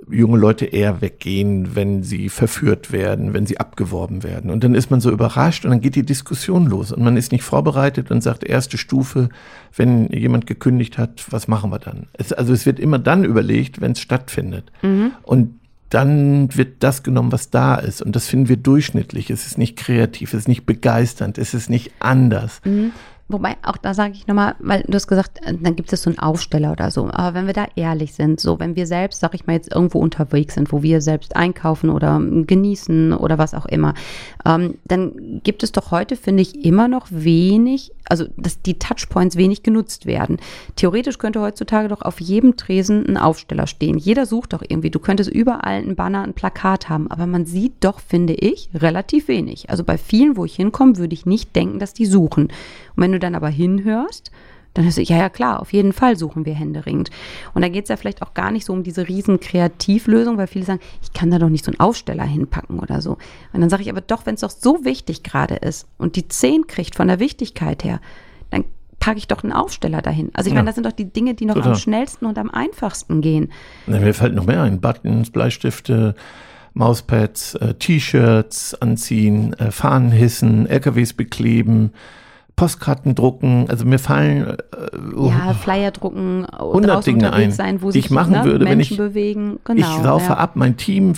junge 0.09 0.37
Leute 0.37 0.65
eher 0.65 1.01
weggehen, 1.01 1.75
wenn 1.75 2.03
sie 2.03 2.29
verführt 2.29 2.91
werden, 2.91 3.33
wenn 3.33 3.45
sie 3.45 3.59
abgeworben 3.59 4.23
werden. 4.23 4.51
Und 4.51 4.63
dann 4.63 4.75
ist 4.75 4.91
man 4.91 5.01
so 5.01 5.11
überrascht 5.11 5.65
und 5.65 5.71
dann 5.71 5.81
geht 5.81 5.95
die 5.95 6.05
Diskussion 6.05 6.67
los 6.67 6.91
und 6.91 7.03
man 7.03 7.17
ist 7.17 7.31
nicht 7.31 7.43
vorbereitet 7.43 8.11
und 8.11 8.21
sagt, 8.21 8.43
erste 8.43 8.77
Stufe, 8.77 9.29
wenn 9.75 10.07
jemand 10.11 10.45
gekündigt 10.45 10.97
hat, 10.97 11.25
was 11.31 11.47
machen 11.47 11.71
wir 11.71 11.79
dann? 11.79 12.07
Es, 12.13 12.31
also 12.31 12.53
es 12.53 12.65
wird 12.65 12.79
immer 12.79 12.99
dann 12.99 13.23
überlegt, 13.23 13.81
wenn 13.81 13.93
es 13.93 13.99
stattfindet. 13.99 14.71
Mhm. 14.81 15.11
Und 15.23 15.59
dann 15.89 16.55
wird 16.55 16.83
das 16.83 17.03
genommen, 17.03 17.31
was 17.31 17.49
da 17.49 17.75
ist. 17.75 18.01
Und 18.01 18.15
das 18.15 18.27
finden 18.27 18.49
wir 18.49 18.57
durchschnittlich. 18.57 19.29
Es 19.29 19.47
ist 19.47 19.57
nicht 19.57 19.77
kreativ, 19.77 20.33
es 20.33 20.41
ist 20.41 20.47
nicht 20.47 20.65
begeisternd, 20.65 21.37
es 21.37 21.53
ist 21.53 21.69
nicht 21.69 21.91
anders. 21.99 22.61
Mhm. 22.65 22.91
Wobei, 23.29 23.57
auch 23.61 23.75
da 23.75 23.93
sage 23.93 24.13
ich 24.13 24.25
nochmal, 24.27 24.55
weil 24.59 24.83
du 24.87 24.93
hast 24.93 25.07
gesagt, 25.07 25.39
äh, 25.45 25.53
dann 25.53 25.75
gibt 25.75 25.91
es 25.91 26.03
so 26.03 26.09
einen 26.09 26.19
Aufsteller 26.19 26.71
oder 26.71 26.91
so. 26.91 27.09
Aber 27.11 27.33
wenn 27.33 27.45
wir 27.45 27.53
da 27.53 27.65
ehrlich 27.75 28.13
sind, 28.13 28.39
so, 28.39 28.57
wenn 28.59 28.77
wir 28.77 28.87
selbst, 28.87 29.19
sag 29.19 29.35
ich 29.35 29.45
mal, 29.45 29.53
jetzt 29.53 29.73
irgendwo 29.73 29.99
unterwegs 29.99 30.53
sind, 30.53 30.71
wo 30.71 30.81
wir 30.81 31.01
selbst 31.01 31.35
einkaufen 31.35 31.89
oder 31.89 32.21
genießen 32.21 33.11
oder 33.11 33.37
was 33.37 33.53
auch 33.53 33.65
immer, 33.65 33.95
ähm, 34.45 34.75
dann 34.85 35.41
gibt 35.43 35.63
es 35.63 35.73
doch 35.73 35.91
heute, 35.91 36.15
finde 36.15 36.41
ich, 36.41 36.63
immer 36.63 36.87
noch 36.87 37.07
wenig, 37.09 37.91
also 38.05 38.25
dass 38.37 38.61
die 38.61 38.79
Touchpoints 38.79 39.35
wenig 39.35 39.61
genutzt 39.61 40.05
werden. 40.05 40.37
Theoretisch 40.77 41.17
könnte 41.17 41.41
heutzutage 41.41 41.89
doch 41.89 42.03
auf 42.03 42.21
jedem 42.21 42.55
Tresen 42.55 43.05
ein 43.07 43.17
Aufsteller 43.17 43.67
stehen. 43.67 43.97
Jeder 43.97 44.25
sucht 44.25 44.53
doch 44.53 44.63
irgendwie. 44.65 44.89
Du 44.89 44.99
könntest 44.99 45.29
überall 45.29 45.81
ein 45.81 45.97
Banner, 45.97 46.23
ein 46.23 46.33
Plakat 46.33 46.87
haben, 46.87 47.11
aber 47.11 47.27
man 47.27 47.45
sieht 47.45 47.73
doch, 47.81 47.99
finde 47.99 48.35
ich, 48.35 48.69
relativ 48.73 49.27
wenig. 49.27 49.69
Also 49.69 49.83
bei 49.83 49.97
vielen, 49.97 50.37
wo 50.37 50.45
ich 50.45 50.55
hinkomme, 50.55 50.95
würde 50.95 51.13
ich 51.13 51.25
nicht 51.25 51.53
denken, 51.57 51.79
dass 51.79 51.93
die 51.93 52.05
suchen. 52.05 52.43
Und 52.43 53.03
wenn 53.03 53.11
du 53.11 53.16
dann 53.19 53.35
aber 53.35 53.49
hinhörst, 53.49 54.31
dann 54.77 54.89
du, 54.89 55.01
ja, 55.01 55.17
ja, 55.17 55.29
klar, 55.29 55.59
auf 55.59 55.73
jeden 55.73 55.91
Fall 55.91 56.17
suchen 56.17 56.45
wir 56.45 56.53
händeringend. 56.53 57.09
Und 57.55 57.63
da 57.63 57.69
geht 57.69 57.85
es 57.85 57.89
ja 57.89 57.97
vielleicht 57.97 58.21
auch 58.21 58.35
gar 58.35 58.51
nicht 58.51 58.65
so 58.65 58.73
um 58.73 58.83
diese 58.83 59.07
riesen 59.07 59.39
Kreativlösung, 59.39 60.37
weil 60.37 60.45
viele 60.45 60.65
sagen, 60.65 60.79
ich 61.01 61.13
kann 61.13 61.31
da 61.31 61.39
doch 61.39 61.49
nicht 61.49 61.65
so 61.65 61.71
einen 61.71 61.79
Aufsteller 61.79 62.23
hinpacken 62.23 62.79
oder 62.79 63.01
so. 63.01 63.17
Und 63.53 63.61
dann 63.61 63.69
sage 63.69 63.81
ich 63.81 63.89
aber 63.89 64.01
doch, 64.01 64.27
wenn 64.27 64.35
es 64.35 64.41
doch 64.41 64.51
so 64.51 64.85
wichtig 64.85 65.23
gerade 65.23 65.55
ist 65.55 65.87
und 65.97 66.15
die 66.15 66.27
10 66.27 66.67
kriegt 66.67 66.95
von 66.95 67.07
der 67.07 67.19
Wichtigkeit 67.19 67.83
her, 67.83 67.99
dann 68.51 68.65
packe 68.99 69.17
ich 69.17 69.27
doch 69.27 69.43
einen 69.43 69.51
Aufsteller 69.51 70.03
dahin. 70.03 70.29
Also 70.33 70.49
ich 70.49 70.53
ja. 70.53 70.59
meine, 70.59 70.67
das 70.67 70.75
sind 70.75 70.85
doch 70.85 70.91
die 70.91 71.11
Dinge, 71.11 71.33
die 71.33 71.45
noch 71.45 71.55
Total. 71.55 71.71
am 71.71 71.77
schnellsten 71.77 72.27
und 72.27 72.37
am 72.37 72.51
einfachsten 72.51 73.21
gehen. 73.21 73.51
Ja, 73.87 73.99
mir 73.99 74.13
fällt 74.13 74.35
noch 74.35 74.45
mehr 74.45 74.61
ein. 74.61 74.79
Buttons, 74.79 75.31
Bleistifte, 75.31 76.13
Mauspads, 76.75 77.55
äh, 77.55 77.73
T-Shirts 77.73 78.75
anziehen, 78.75 79.53
äh, 79.53 79.71
Fahnen 79.71 80.11
hissen, 80.11 80.67
LKWs 80.67 81.13
bekleben, 81.13 81.93
Postkarten 82.57 83.13
drucken, 83.13 83.67
also 83.69 83.85
mir 83.85 83.99
fallen 83.99 84.47
äh, 84.47 85.27
ja 85.27 85.53
Flyer 85.53 85.91
drucken, 85.91 86.43
100 86.45 87.05
Dinge 87.05 87.31
ein, 87.31 87.51
sein, 87.51 87.83
wo 87.83 87.89
die 87.89 87.99
sich, 87.99 88.05
ich 88.05 88.11
machen 88.11 88.33
ne, 88.33 88.45
würde, 88.45 88.65
Menschen 88.65 88.69
wenn 88.71 88.79
ich 88.79 88.97
bewegen. 88.97 89.59
Genau, 89.63 89.79
ich 89.79 90.03
saufe 90.03 90.31
ja. 90.31 90.37
ab, 90.37 90.55
mein 90.55 90.75
Team 90.75 91.13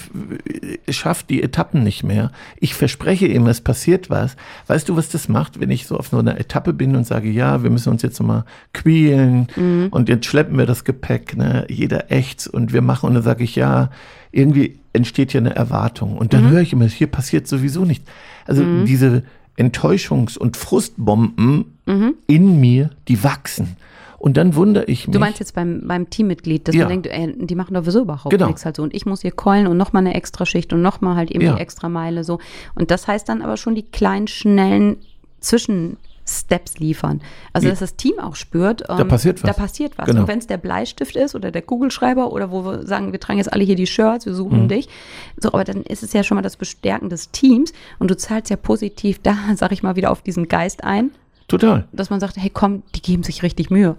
schafft 0.90 1.30
die 1.30 1.42
Etappen 1.42 1.82
nicht 1.82 2.04
mehr. 2.04 2.34
Ich 2.60 2.74
verspreche 2.74 3.26
ihm, 3.26 3.48
es 3.48 3.62
passiert 3.62 4.10
was. 4.10 4.36
Weißt 4.68 4.90
du, 4.90 4.98
was 4.98 5.08
das 5.08 5.30
macht, 5.30 5.62
wenn 5.62 5.72
ich 5.72 5.88
so 5.88 5.96
auf 5.96 6.10
so 6.10 6.18
einer 6.18 6.38
Etappe 6.38 6.74
bin 6.74 6.98
und 6.98 7.08
sage, 7.08 7.30
ja, 7.30 7.64
wir 7.64 7.70
müssen 7.70 7.90
uns 7.90 8.02
jetzt 8.02 8.20
nochmal 8.20 8.44
quälen 8.74 9.48
mhm. 9.56 9.88
und 9.92 10.10
jetzt 10.10 10.26
schleppen 10.26 10.58
wir 10.58 10.66
das 10.66 10.84
Gepäck, 10.84 11.38
ne? 11.38 11.66
Jeder 11.70 12.12
echt 12.12 12.48
und 12.48 12.74
wir 12.74 12.82
machen 12.82 13.08
und 13.08 13.14
dann 13.14 13.24
sage 13.24 13.46
ich, 13.46 13.56
ja, 13.56 13.92
irgendwie 14.34 14.78
entsteht 14.92 15.32
ja 15.32 15.40
eine 15.40 15.56
Erwartung 15.56 16.18
und 16.18 16.34
dann 16.34 16.44
mhm. 16.44 16.50
höre 16.50 16.62
ich 16.62 16.74
immer, 16.74 16.86
hier 16.86 17.08
passiert 17.08 17.48
sowieso 17.48 17.86
nichts. 17.86 18.12
Also 18.46 18.62
mhm. 18.64 18.86
diese 18.86 19.24
Enttäuschungs- 19.60 20.38
und 20.38 20.58
Frustbomben 20.58 21.66
mhm. 21.86 22.16
in 22.28 22.60
mir, 22.60 22.92
die 23.08 23.24
wachsen. 23.24 23.78
Und 24.18 24.36
dann 24.36 24.54
wundere 24.56 24.84
ich 24.86 25.08
mich. 25.08 25.14
Du 25.14 25.20
meinst 25.20 25.40
jetzt 25.40 25.56
beim, 25.56 25.88
beim 25.88 26.10
Teammitglied, 26.10 26.68
dass 26.68 26.76
ja. 26.76 26.82
man 26.82 27.02
denkt, 27.02 27.08
ey, 27.08 27.34
die 27.38 27.56
machen 27.56 27.74
doch 27.74 27.82
sowieso 27.82 28.02
überhaupt 28.02 28.32
genau. 28.32 28.48
nichts 28.48 28.66
halt 28.66 28.76
so. 28.76 28.84
Und 28.84 28.94
ich 28.94 29.06
muss 29.06 29.22
hier 29.22 29.32
keulen 29.32 29.66
und 29.66 29.78
nochmal 29.78 30.06
eine 30.06 30.14
extra 30.14 30.46
Schicht 30.46 30.74
und 30.74 30.82
nochmal 30.82 31.16
halt 31.16 31.32
eben 31.32 31.44
ja. 31.44 31.56
die 31.56 31.62
extra 31.62 31.88
Meile 31.88 32.26
so. 32.26 32.40
Und 32.76 32.92
das 32.92 33.08
heißt 33.08 33.30
dann 33.30 33.42
aber 33.42 33.56
schon 33.56 33.76
die 33.76 33.84
kleinen, 33.84 34.28
schnellen 34.28 34.98
Zwischen- 35.40 35.96
Steps 36.30 36.78
liefern. 36.80 37.22
Also 37.54 37.68
dass 37.70 37.80
das 37.80 37.96
Team 37.96 38.20
auch 38.20 38.36
spürt, 38.36 38.84
ähm, 38.90 38.98
Da 38.98 39.04
passiert 39.04 39.42
was. 39.44 39.48
Da 39.50 39.54
passiert 39.62 39.98
was. 39.98 40.06
Genau. 40.06 40.22
Und 40.22 40.28
wenn 40.28 40.40
es 40.40 40.48
der 40.48 40.58
Bleistift 40.58 41.16
ist 41.16 41.34
oder 41.36 41.52
der 41.52 41.62
Kugelschreiber 41.62 42.32
oder 42.32 42.52
wo 42.52 42.64
wir 42.64 42.86
sagen, 42.86 43.12
wir 43.12 43.20
tragen 43.20 43.40
jetzt 43.40 43.52
alle 43.52 43.64
hier 43.64 43.76
die 43.76 43.88
Shirts, 43.88 44.26
wir 44.26 44.34
Mhm. 44.34 44.38
suchen 44.38 44.68
dich. 44.70 44.90
So, 45.38 45.50
aber 45.50 45.64
dann 45.64 45.84
ist 45.84 46.04
es 46.04 46.14
ja 46.14 46.24
schon 46.24 46.36
mal 46.36 46.42
das 46.42 46.58
Bestärken 46.58 47.10
des 47.10 47.32
Teams 47.32 47.74
und 48.00 48.12
du 48.12 48.16
zahlst 48.18 48.50
ja 48.50 48.56
positiv 48.58 49.20
da, 49.22 49.36
sag 49.56 49.72
ich 49.72 49.84
mal, 49.84 49.96
wieder 49.96 50.12
auf 50.12 50.22
diesen 50.22 50.48
Geist 50.48 50.84
ein, 50.84 51.12
Total. 51.48 51.88
dass 51.92 52.10
man 52.10 52.20
sagt, 52.20 52.38
hey 52.38 52.50
komm, 52.54 52.84
die 52.96 53.02
geben 53.02 53.24
sich 53.24 53.42
richtig 53.44 53.70
Mühe. 53.72 53.96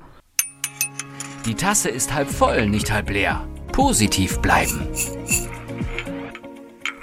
Die 1.46 1.54
Tasse 1.54 1.88
ist 1.88 2.14
halb 2.14 2.28
voll, 2.28 2.68
nicht 2.68 2.92
halb 2.92 3.10
leer. 3.10 3.42
Positiv 3.72 4.40
bleiben. 4.40 4.80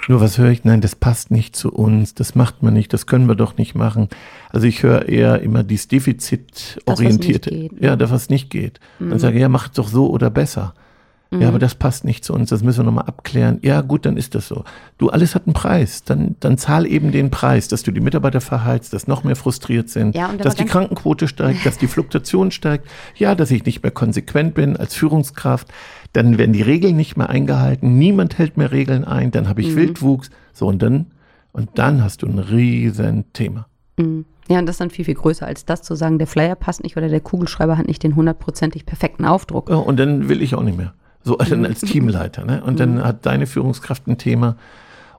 Nur 0.08 0.22
was 0.22 0.38
höre 0.38 0.50
ich? 0.50 0.64
Nein, 0.64 0.80
das 0.80 0.96
passt 0.96 1.30
nicht 1.30 1.54
zu 1.54 1.70
uns, 1.70 2.14
das 2.14 2.34
macht 2.34 2.62
man 2.62 2.72
nicht, 2.72 2.92
das 2.94 3.06
können 3.06 3.28
wir 3.28 3.34
doch 3.34 3.58
nicht 3.58 3.74
machen. 3.74 4.08
Also 4.50 4.66
ich 4.66 4.82
höre 4.82 5.06
eher 5.06 5.42
immer 5.42 5.62
dieses 5.62 5.86
defizitorientierte, 5.88 7.50
Das, 7.50 7.60
was 7.60 7.68
nicht 7.68 7.70
geht, 7.70 7.82
ja, 7.84 7.94
das 7.96 8.10
was 8.10 8.30
nicht 8.30 8.50
geht. 8.50 8.80
Und 8.98 9.18
sage, 9.18 9.38
ja, 9.38 9.48
macht 9.50 9.76
doch 9.76 9.88
so 9.88 10.10
oder 10.10 10.30
besser. 10.30 10.74
Ja, 11.30 11.48
aber 11.48 11.58
das 11.58 11.74
passt 11.74 12.04
nicht 12.04 12.24
zu 12.24 12.32
uns, 12.32 12.48
das 12.48 12.62
müssen 12.62 12.78
wir 12.78 12.84
nochmal 12.84 13.04
abklären. 13.04 13.58
Ja, 13.62 13.82
gut, 13.82 14.06
dann 14.06 14.16
ist 14.16 14.34
das 14.34 14.48
so. 14.48 14.64
Du, 14.96 15.10
alles 15.10 15.34
hat 15.34 15.46
einen 15.46 15.52
Preis. 15.52 16.02
Dann, 16.04 16.36
dann 16.40 16.56
zahl 16.56 16.86
eben 16.86 17.12
den 17.12 17.30
Preis, 17.30 17.68
dass 17.68 17.82
du 17.82 17.90
die 17.90 18.00
Mitarbeiter 18.00 18.40
verheizt, 18.40 18.94
dass 18.94 19.06
noch 19.06 19.24
mehr 19.24 19.36
frustriert 19.36 19.90
sind, 19.90 20.14
Ja, 20.14 20.32
dass 20.32 20.54
die 20.54 20.64
Krankenquote 20.64 21.28
steigt, 21.28 21.66
dass 21.66 21.76
die 21.76 21.86
Fluktuation 21.86 22.50
steigt. 22.50 22.88
Ja, 23.14 23.34
dass 23.34 23.50
ich 23.50 23.66
nicht 23.66 23.82
mehr 23.82 23.92
konsequent 23.92 24.54
bin 24.54 24.78
als 24.78 24.94
Führungskraft. 24.94 25.68
Dann 26.14 26.38
werden 26.38 26.54
die 26.54 26.62
Regeln 26.62 26.96
nicht 26.96 27.18
mehr 27.18 27.28
eingehalten. 27.28 27.98
Niemand 27.98 28.38
hält 28.38 28.56
mehr 28.56 28.72
Regeln 28.72 29.04
ein. 29.04 29.30
Dann 29.30 29.48
habe 29.50 29.60
ich 29.60 29.76
Wildwuchs. 29.76 30.30
So, 30.54 30.66
und 30.66 30.82
dann, 30.82 31.08
und 31.52 31.70
dann 31.74 32.02
hast 32.02 32.22
du 32.22 32.26
ein 32.26 32.38
riesen 32.38 33.30
Thema. 33.34 33.66
Mhm. 33.98 34.24
Ja, 34.50 34.60
und 34.60 34.66
das 34.66 34.74
ist 34.76 34.80
dann 34.80 34.88
viel, 34.88 35.04
viel 35.04 35.14
größer 35.14 35.46
als 35.46 35.66
das 35.66 35.82
zu 35.82 35.94
sagen, 35.94 36.16
der 36.16 36.26
Flyer 36.26 36.54
passt 36.54 36.82
nicht 36.82 36.96
oder 36.96 37.08
der 37.08 37.20
Kugelschreiber 37.20 37.76
hat 37.76 37.86
nicht 37.86 38.02
den 38.02 38.16
hundertprozentig 38.16 38.86
perfekten 38.86 39.26
Aufdruck. 39.26 39.68
Ja, 39.68 39.76
und 39.76 39.98
dann 39.98 40.30
will 40.30 40.40
ich 40.40 40.54
auch 40.54 40.62
nicht 40.62 40.78
mehr. 40.78 40.94
So 41.22 41.36
dann 41.36 41.66
als 41.66 41.80
Teamleiter. 41.80 42.44
Ne? 42.44 42.62
Und 42.62 42.80
dann 42.80 43.02
hat 43.02 43.26
deine 43.26 43.46
Führungskraft 43.46 44.06
ein 44.06 44.18
Thema. 44.18 44.56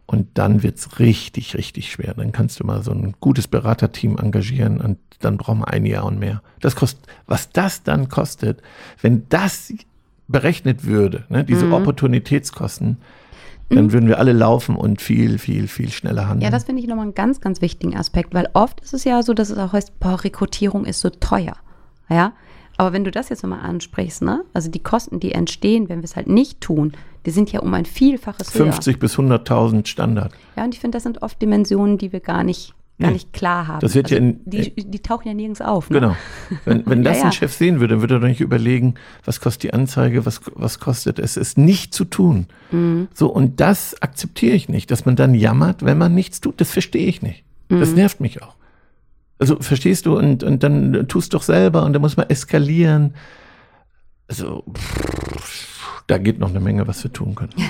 Und 0.05 0.27
dann 0.33 0.63
wird's 0.63 0.97
richtig, 0.97 1.55
richtig 1.55 1.91
schwer. 1.91 2.15
Dann 2.15 2.31
kannst 2.31 2.59
du 2.59 2.65
mal 2.65 2.81
so 2.81 2.91
ein 2.91 3.13
gutes 3.19 3.47
Beraterteam 3.47 4.17
engagieren 4.17 4.81
und 4.81 4.97
dann 5.19 5.37
brauchen 5.37 5.59
wir 5.59 5.67
ein 5.67 5.85
Jahr 5.85 6.05
und 6.05 6.17
mehr. 6.17 6.41
Das 6.61 6.75
kostet, 6.75 7.05
was 7.27 7.51
das 7.51 7.83
dann 7.83 8.09
kostet, 8.09 8.63
wenn 9.01 9.27
das 9.29 9.71
berechnet 10.27 10.85
würde, 10.85 11.25
ne, 11.29 11.43
diese 11.43 11.71
Opportunitätskosten, 11.71 12.97
dann 13.69 13.91
würden 13.91 14.07
wir 14.07 14.17
alle 14.17 14.33
laufen 14.33 14.75
und 14.75 15.01
viel, 15.01 15.37
viel, 15.37 15.67
viel 15.67 15.91
schneller 15.91 16.27
handeln. 16.27 16.41
Ja, 16.41 16.49
das 16.49 16.63
finde 16.63 16.81
ich 16.81 16.87
nochmal 16.87 17.05
einen 17.05 17.13
ganz, 17.13 17.39
ganz 17.39 17.61
wichtigen 17.61 17.95
Aspekt, 17.95 18.33
weil 18.33 18.49
oft 18.53 18.81
ist 18.81 18.93
es 18.93 19.03
ja 19.03 19.21
so, 19.21 19.33
dass 19.33 19.49
es 19.49 19.57
auch 19.57 19.73
heißt, 19.73 19.99
boah, 19.99 20.23
Rekrutierung 20.23 20.85
ist 20.85 21.01
so 21.01 21.09
teuer. 21.09 21.55
Ja, 22.09 22.33
aber 22.79 22.93
wenn 22.93 23.03
du 23.03 23.11
das 23.11 23.29
jetzt 23.29 23.43
nochmal 23.43 23.59
ansprichst, 23.61 24.21
ne, 24.21 24.43
also 24.53 24.71
die 24.71 24.79
Kosten, 24.79 25.19
die 25.19 25.33
entstehen, 25.33 25.89
wenn 25.89 25.99
wir 25.99 26.05
es 26.05 26.15
halt 26.15 26.27
nicht 26.27 26.61
tun, 26.61 26.93
die 27.25 27.31
sind 27.31 27.51
ja 27.51 27.59
um 27.59 27.73
ein 27.73 27.85
Vielfaches 27.85 28.53
höher. 28.55 28.71
50 28.71 28.99
bis 28.99 29.17
100.000 29.17 29.85
Standard. 29.87 30.33
Ja, 30.55 30.63
und 30.63 30.73
ich 30.73 30.79
finde, 30.79 30.95
das 30.95 31.03
sind 31.03 31.21
oft 31.21 31.41
Dimensionen, 31.41 31.97
die 31.97 32.13
wir 32.13 32.21
gar 32.21 32.43
nicht, 32.43 32.73
gar 32.97 33.11
nicht 33.11 33.33
klar 33.33 33.67
haben. 33.67 33.79
Das 33.81 33.93
wird 33.95 34.09
ja 34.09 34.17
in- 34.17 34.39
die, 34.45 34.73
die 34.73 34.99
tauchen 34.99 35.27
ja 35.27 35.33
nirgends 35.33 35.59
auf. 35.61 35.89
Ne? 35.89 35.99
Genau. 35.99 36.15
Wenn, 36.65 36.85
wenn 36.85 37.03
das 37.03 37.17
Ja, 37.17 37.23
ja. 37.23 37.25
ein 37.27 37.31
Chef 37.33 37.53
sehen 37.53 37.79
würde, 37.81 37.95
dann 37.95 38.01
würde 38.01 38.15
er 38.15 38.19
doch 38.21 38.27
nicht 38.27 38.39
überlegen, 38.41 38.95
was 39.25 39.41
kostet 39.41 39.63
die 39.63 39.73
Anzeige, 39.73 40.25
was, 40.25 40.39
was 40.55 40.79
kostet 40.79 41.19
es, 41.19 41.35
es 41.37 41.57
nicht 41.57 41.93
zu 41.93 42.05
tun. 42.05 42.47
Mhm. 42.71 43.09
So, 43.13 43.29
und 43.29 43.59
das 43.59 44.01
akzeptiere 44.01 44.55
ich 44.55 44.69
nicht, 44.69 44.89
dass 44.91 45.05
man 45.05 45.15
dann 45.17 45.33
jammert, 45.33 45.83
wenn 45.83 45.97
man 45.97 46.15
nichts 46.15 46.39
tut. 46.41 46.59
Das 46.61 46.71
verstehe 46.71 47.07
ich 47.07 47.21
nicht. 47.21 47.43
Mhm. 47.69 47.79
Das 47.81 47.91
nervt 47.93 48.21
mich 48.21 48.41
auch. 48.41 48.55
Also, 49.39 49.57
verstehst 49.59 50.05
du? 50.05 50.17
Und, 50.17 50.43
und 50.43 50.63
dann 50.63 51.07
tust 51.07 51.33
doch 51.33 51.43
selber 51.43 51.83
und 51.83 51.93
dann 51.93 52.01
muss 52.01 52.17
man 52.17 52.29
eskalieren. 52.29 53.15
Also, 54.27 54.63
pff, 54.71 56.03
da 56.07 56.17
geht 56.17 56.39
noch 56.39 56.49
eine 56.49 56.59
Menge, 56.59 56.87
was 56.87 57.03
wir 57.03 57.11
tun 57.11 57.35
können. 57.35 57.53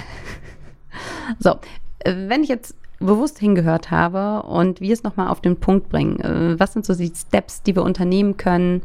So, 1.38 1.60
wenn 2.04 2.42
ich 2.42 2.50
jetzt 2.50 2.76
bewusst 3.00 3.40
hingehört 3.40 3.92
habe 3.92 4.44
und 4.48 4.82
wir 4.82 4.94
es 4.94 5.04
nochmal 5.04 5.28
auf 5.28 5.42
den 5.42 5.60
Punkt 5.60 5.90
bringen, 5.90 6.20
äh, 6.20 6.60
was 6.60 6.74
sind 6.74 6.86
so 6.86 6.96
die 6.96 7.12
Steps, 7.16 7.64
die 7.64 7.76
wir 7.76 7.84
unternehmen 7.84 8.38
können, 8.38 8.82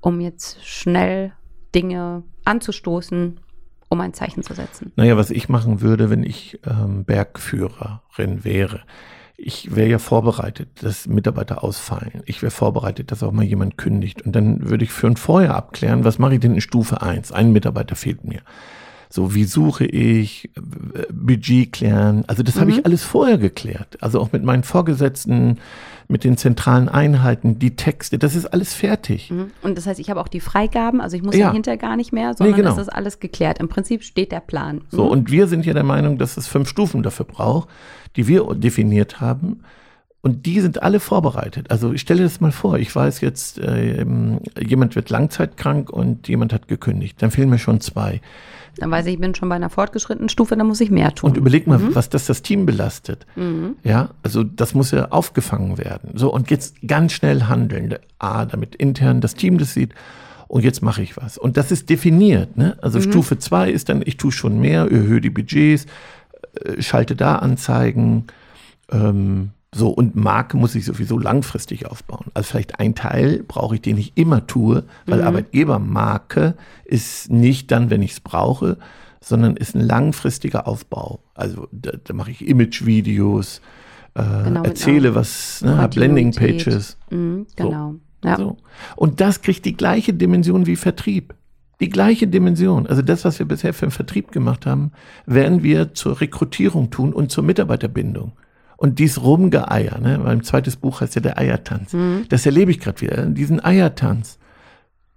um 0.00 0.20
jetzt 0.20 0.64
schnell 0.66 1.32
Dinge 1.74 2.22
anzustoßen, 2.44 3.40
um 3.88 4.00
ein 4.00 4.14
Zeichen 4.14 4.42
zu 4.42 4.54
setzen? 4.54 4.92
Naja, 4.96 5.16
was 5.16 5.30
ich 5.30 5.48
machen 5.48 5.80
würde, 5.80 6.10
wenn 6.10 6.22
ich 6.22 6.60
ähm, 6.66 7.04
Bergführerin 7.04 8.44
wäre. 8.44 8.82
Ich 9.40 9.76
wäre 9.76 9.88
ja 9.88 9.98
vorbereitet, 10.00 10.68
dass 10.82 11.06
Mitarbeiter 11.06 11.62
ausfallen. 11.62 12.22
Ich 12.26 12.42
wäre 12.42 12.50
vorbereitet, 12.50 13.12
dass 13.12 13.22
auch 13.22 13.30
mal 13.30 13.44
jemand 13.44 13.78
kündigt. 13.78 14.22
Und 14.22 14.34
dann 14.34 14.68
würde 14.68 14.82
ich 14.82 14.90
für 14.90 15.06
ein 15.06 15.16
Vorher 15.16 15.54
abklären, 15.54 16.02
was 16.02 16.18
mache 16.18 16.34
ich 16.34 16.40
denn 16.40 16.54
in 16.54 16.60
Stufe 16.60 17.02
1? 17.02 17.30
Ein 17.30 17.52
Mitarbeiter 17.52 17.94
fehlt 17.94 18.24
mir. 18.24 18.40
So, 19.08 19.34
wie 19.36 19.44
suche 19.44 19.86
ich, 19.86 20.50
äh, 20.56 21.06
Budget 21.12 21.72
klären. 21.72 22.24
Also 22.26 22.42
das 22.42 22.60
habe 22.60 22.72
ich 22.72 22.84
alles 22.84 23.04
vorher 23.04 23.38
geklärt. 23.38 23.96
Also 24.02 24.20
auch 24.20 24.32
mit 24.32 24.42
meinen 24.42 24.64
Vorgesetzten, 24.64 25.58
mit 26.10 26.24
den 26.24 26.38
zentralen 26.38 26.88
Einheiten, 26.88 27.58
die 27.58 27.76
Texte, 27.76 28.18
das 28.18 28.34
ist 28.34 28.46
alles 28.46 28.72
fertig. 28.72 29.30
Mhm. 29.30 29.50
Und 29.62 29.76
das 29.76 29.86
heißt, 29.86 30.00
ich 30.00 30.08
habe 30.08 30.20
auch 30.20 30.28
die 30.28 30.40
Freigaben, 30.40 31.00
also 31.02 31.16
ich 31.16 31.22
muss 31.22 31.36
Ja. 31.36 31.52
hinterher 31.52 31.76
gar 31.76 31.96
nicht 31.96 32.12
mehr, 32.12 32.32
sondern 32.34 32.56
genau. 32.56 32.72
es 32.72 32.78
ist 32.78 32.88
alles 32.88 33.20
geklärt. 33.20 33.58
Im 33.58 33.68
Prinzip 33.68 34.02
steht 34.02 34.32
der 34.32 34.40
Plan. 34.40 34.80
So, 34.90 35.04
Mhm. 35.04 35.10
und 35.10 35.30
wir 35.30 35.46
sind 35.48 35.66
ja 35.66 35.74
der 35.74 35.84
Meinung, 35.84 36.16
dass 36.16 36.36
es 36.38 36.46
fünf 36.46 36.68
Stufen 36.68 37.02
dafür 37.02 37.26
braucht, 37.26 37.68
die 38.16 38.26
wir 38.26 38.44
definiert 38.54 39.20
haben. 39.20 39.60
Und 40.20 40.46
die 40.46 40.60
sind 40.60 40.82
alle 40.82 40.98
vorbereitet. 40.98 41.70
Also 41.70 41.92
ich 41.92 42.00
stelle 42.00 42.24
das 42.24 42.40
mal 42.40 42.50
vor, 42.52 42.78
ich 42.78 42.94
weiß 42.94 43.20
jetzt, 43.20 43.60
ähm, 43.62 44.40
jemand 44.58 44.96
wird 44.96 45.10
langzeitkrank 45.10 45.90
und 45.90 46.26
jemand 46.26 46.52
hat 46.52 46.66
gekündigt. 46.68 47.22
Dann 47.22 47.30
fehlen 47.30 47.48
mir 47.50 47.58
schon 47.58 47.80
zwei. 47.80 48.20
Dann 48.78 48.90
weiß 48.90 49.06
ich, 49.06 49.14
ich 49.14 49.20
bin 49.20 49.34
schon 49.34 49.48
bei 49.48 49.56
einer 49.56 49.70
fortgeschrittenen 49.70 50.28
Stufe, 50.28 50.56
dann 50.56 50.66
muss 50.66 50.80
ich 50.80 50.90
mehr 50.90 51.14
tun. 51.14 51.30
Und 51.30 51.36
überleg 51.36 51.66
mal, 51.66 51.94
was 51.94 52.08
das 52.08 52.26
das 52.26 52.42
Team 52.42 52.66
belastet. 52.66 53.26
Ja, 53.84 54.10
also 54.22 54.44
das 54.44 54.74
muss 54.74 54.90
ja 54.90 55.08
aufgefangen 55.10 55.78
werden. 55.78 56.10
So, 56.14 56.32
und 56.32 56.50
jetzt 56.50 56.76
ganz 56.86 57.12
schnell 57.12 57.44
handeln. 57.44 57.96
A, 58.18 58.44
damit 58.46 58.74
intern 58.74 59.20
das 59.20 59.34
Team 59.34 59.58
das 59.58 59.74
sieht. 59.74 59.94
Und 60.48 60.64
jetzt 60.64 60.82
mache 60.82 61.02
ich 61.02 61.16
was. 61.16 61.36
Und 61.36 61.56
das 61.56 61.70
ist 61.70 61.90
definiert. 61.90 62.56
Ne? 62.56 62.76
Also 62.80 63.00
Stufe 63.00 63.38
zwei 63.38 63.70
ist 63.70 63.90
dann, 63.90 64.02
ich 64.04 64.16
tue 64.16 64.32
schon 64.32 64.58
mehr, 64.58 64.90
erhöhe 64.90 65.20
die 65.20 65.30
Budgets, 65.30 65.86
äh, 66.64 66.80
schalte 66.80 67.14
da 67.14 67.36
Anzeigen. 67.36 68.26
Ähm, 68.90 69.50
so, 69.74 69.90
und 69.90 70.16
Marke 70.16 70.56
muss 70.56 70.74
ich 70.74 70.86
sowieso 70.86 71.18
langfristig 71.18 71.86
aufbauen. 71.86 72.26
Also 72.32 72.50
vielleicht 72.50 72.80
ein 72.80 72.94
Teil 72.94 73.44
brauche 73.46 73.74
ich, 73.74 73.82
den 73.82 73.98
ich 73.98 74.12
immer 74.16 74.46
tue, 74.46 74.84
weil 75.06 75.22
Arbeitgebermarke 75.22 76.54
ist 76.84 77.30
nicht 77.30 77.70
dann, 77.70 77.90
wenn 77.90 78.02
ich 78.02 78.12
es 78.12 78.20
brauche, 78.20 78.78
sondern 79.20 79.56
ist 79.56 79.74
ein 79.74 79.82
langfristiger 79.82 80.66
Aufbau. 80.66 81.20
Also 81.34 81.68
da, 81.70 81.92
da 82.02 82.14
mache 82.14 82.30
ich 82.30 82.46
Image-Videos, 82.46 83.60
äh, 84.14 84.22
Genau, 84.44 84.62
erzähle 84.62 85.14
was, 85.14 85.60
ne, 85.62 85.76
hab 85.76 85.94
Landing-Pages. 85.96 86.96
Mhm, 87.10 87.46
genau. 87.54 87.96
Ja. 88.24 88.36
So. 88.36 88.56
Und 88.96 89.20
das 89.20 89.42
kriegt 89.42 89.64
die 89.66 89.76
gleiche 89.76 90.14
Dimension 90.14 90.66
wie 90.66 90.76
Vertrieb. 90.76 91.34
Die 91.80 91.90
gleiche 91.90 92.26
Dimension. 92.26 92.86
Also 92.86 93.02
das, 93.02 93.24
was 93.24 93.38
wir 93.38 93.46
bisher 93.46 93.72
für 93.74 93.86
den 93.86 93.92
Vertrieb 93.92 94.32
gemacht 94.32 94.66
haben, 94.66 94.92
werden 95.26 95.62
wir 95.62 95.94
zur 95.94 96.20
Rekrutierung 96.20 96.90
tun 96.90 97.12
und 97.12 97.30
zur 97.30 97.44
Mitarbeiterbindung. 97.44 98.32
Und 98.78 99.00
dies 99.00 99.20
Rumgeeier, 99.20 99.98
ne? 99.98 100.18
Mein 100.22 100.44
zweites 100.44 100.76
Buch 100.76 101.00
heißt 101.00 101.16
ja 101.16 101.20
der 101.20 101.36
Eiertanz. 101.36 101.94
Das 102.28 102.46
erlebe 102.46 102.70
ich 102.70 102.78
gerade 102.78 103.00
wieder, 103.00 103.26
diesen 103.26 103.62
Eiertanz. 103.62 104.38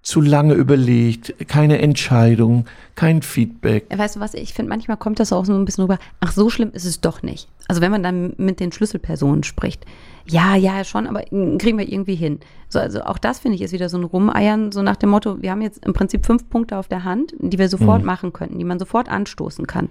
Zu 0.02 0.20
lange 0.20 0.56
überlegt, 0.56 1.48
keine 1.48 1.78
Entscheidung, 1.78 2.66
kein 2.96 3.22
Feedback. 3.22 3.86
Weißt 3.96 4.16
du 4.16 4.20
was, 4.20 4.34
ich 4.34 4.56
finde, 4.56 4.70
manchmal 4.70 4.98
kommt 4.98 5.20
das 5.20 5.32
auch 5.32 5.46
so 5.46 5.54
ein 5.54 5.64
bisschen 5.64 5.84
rüber, 5.84 6.00
ach, 6.22 6.32
so 6.32 6.50
schlimm 6.50 6.72
ist 6.74 6.86
es 6.86 7.02
doch 7.02 7.22
nicht. 7.22 7.48
Also 7.68 7.82
wenn 7.82 7.92
man 7.92 8.02
dann 8.02 8.34
mit 8.38 8.60
den 8.60 8.72
Schlüsselpersonen 8.72 9.44
spricht, 9.44 9.86
ja, 10.26 10.56
ja, 10.56 10.84
schon, 10.84 11.06
aber 11.06 11.22
kriegen 11.22 11.78
wir 11.78 11.88
irgendwie 11.88 12.16
hin. 12.16 12.40
So, 12.68 12.80
also 12.80 13.04
auch 13.04 13.20
das 13.20 13.38
finde 13.38 13.58
ich 13.58 13.62
ist 13.62 13.74
wieder 13.74 13.90
so 13.90 14.00
ein 14.00 14.04
Rumeiern, 14.04 14.72
so 14.72 14.82
nach 14.82 14.96
dem 14.96 15.12
Motto, 15.12 15.40
wir 15.44 15.52
haben 15.52 15.62
jetzt 15.62 15.86
im 15.86 15.94
Prinzip 15.94 16.26
fünf 16.26 16.50
Punkte 16.50 16.78
auf 16.78 16.88
der 16.88 17.04
Hand, 17.04 17.36
die 17.38 17.60
wir 17.60 17.70
sofort 17.70 18.04
machen 18.04 18.34
könnten, 18.34 18.58
die 18.58 18.66
man 18.66 18.80
sofort 18.80 19.08
anstoßen 19.08 19.68
kann. 19.68 19.90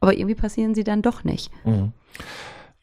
Aber 0.00 0.12
irgendwie 0.12 0.34
passieren 0.34 0.74
sie 0.74 0.84
dann 0.84 1.00
doch 1.00 1.24
nicht. 1.24 1.50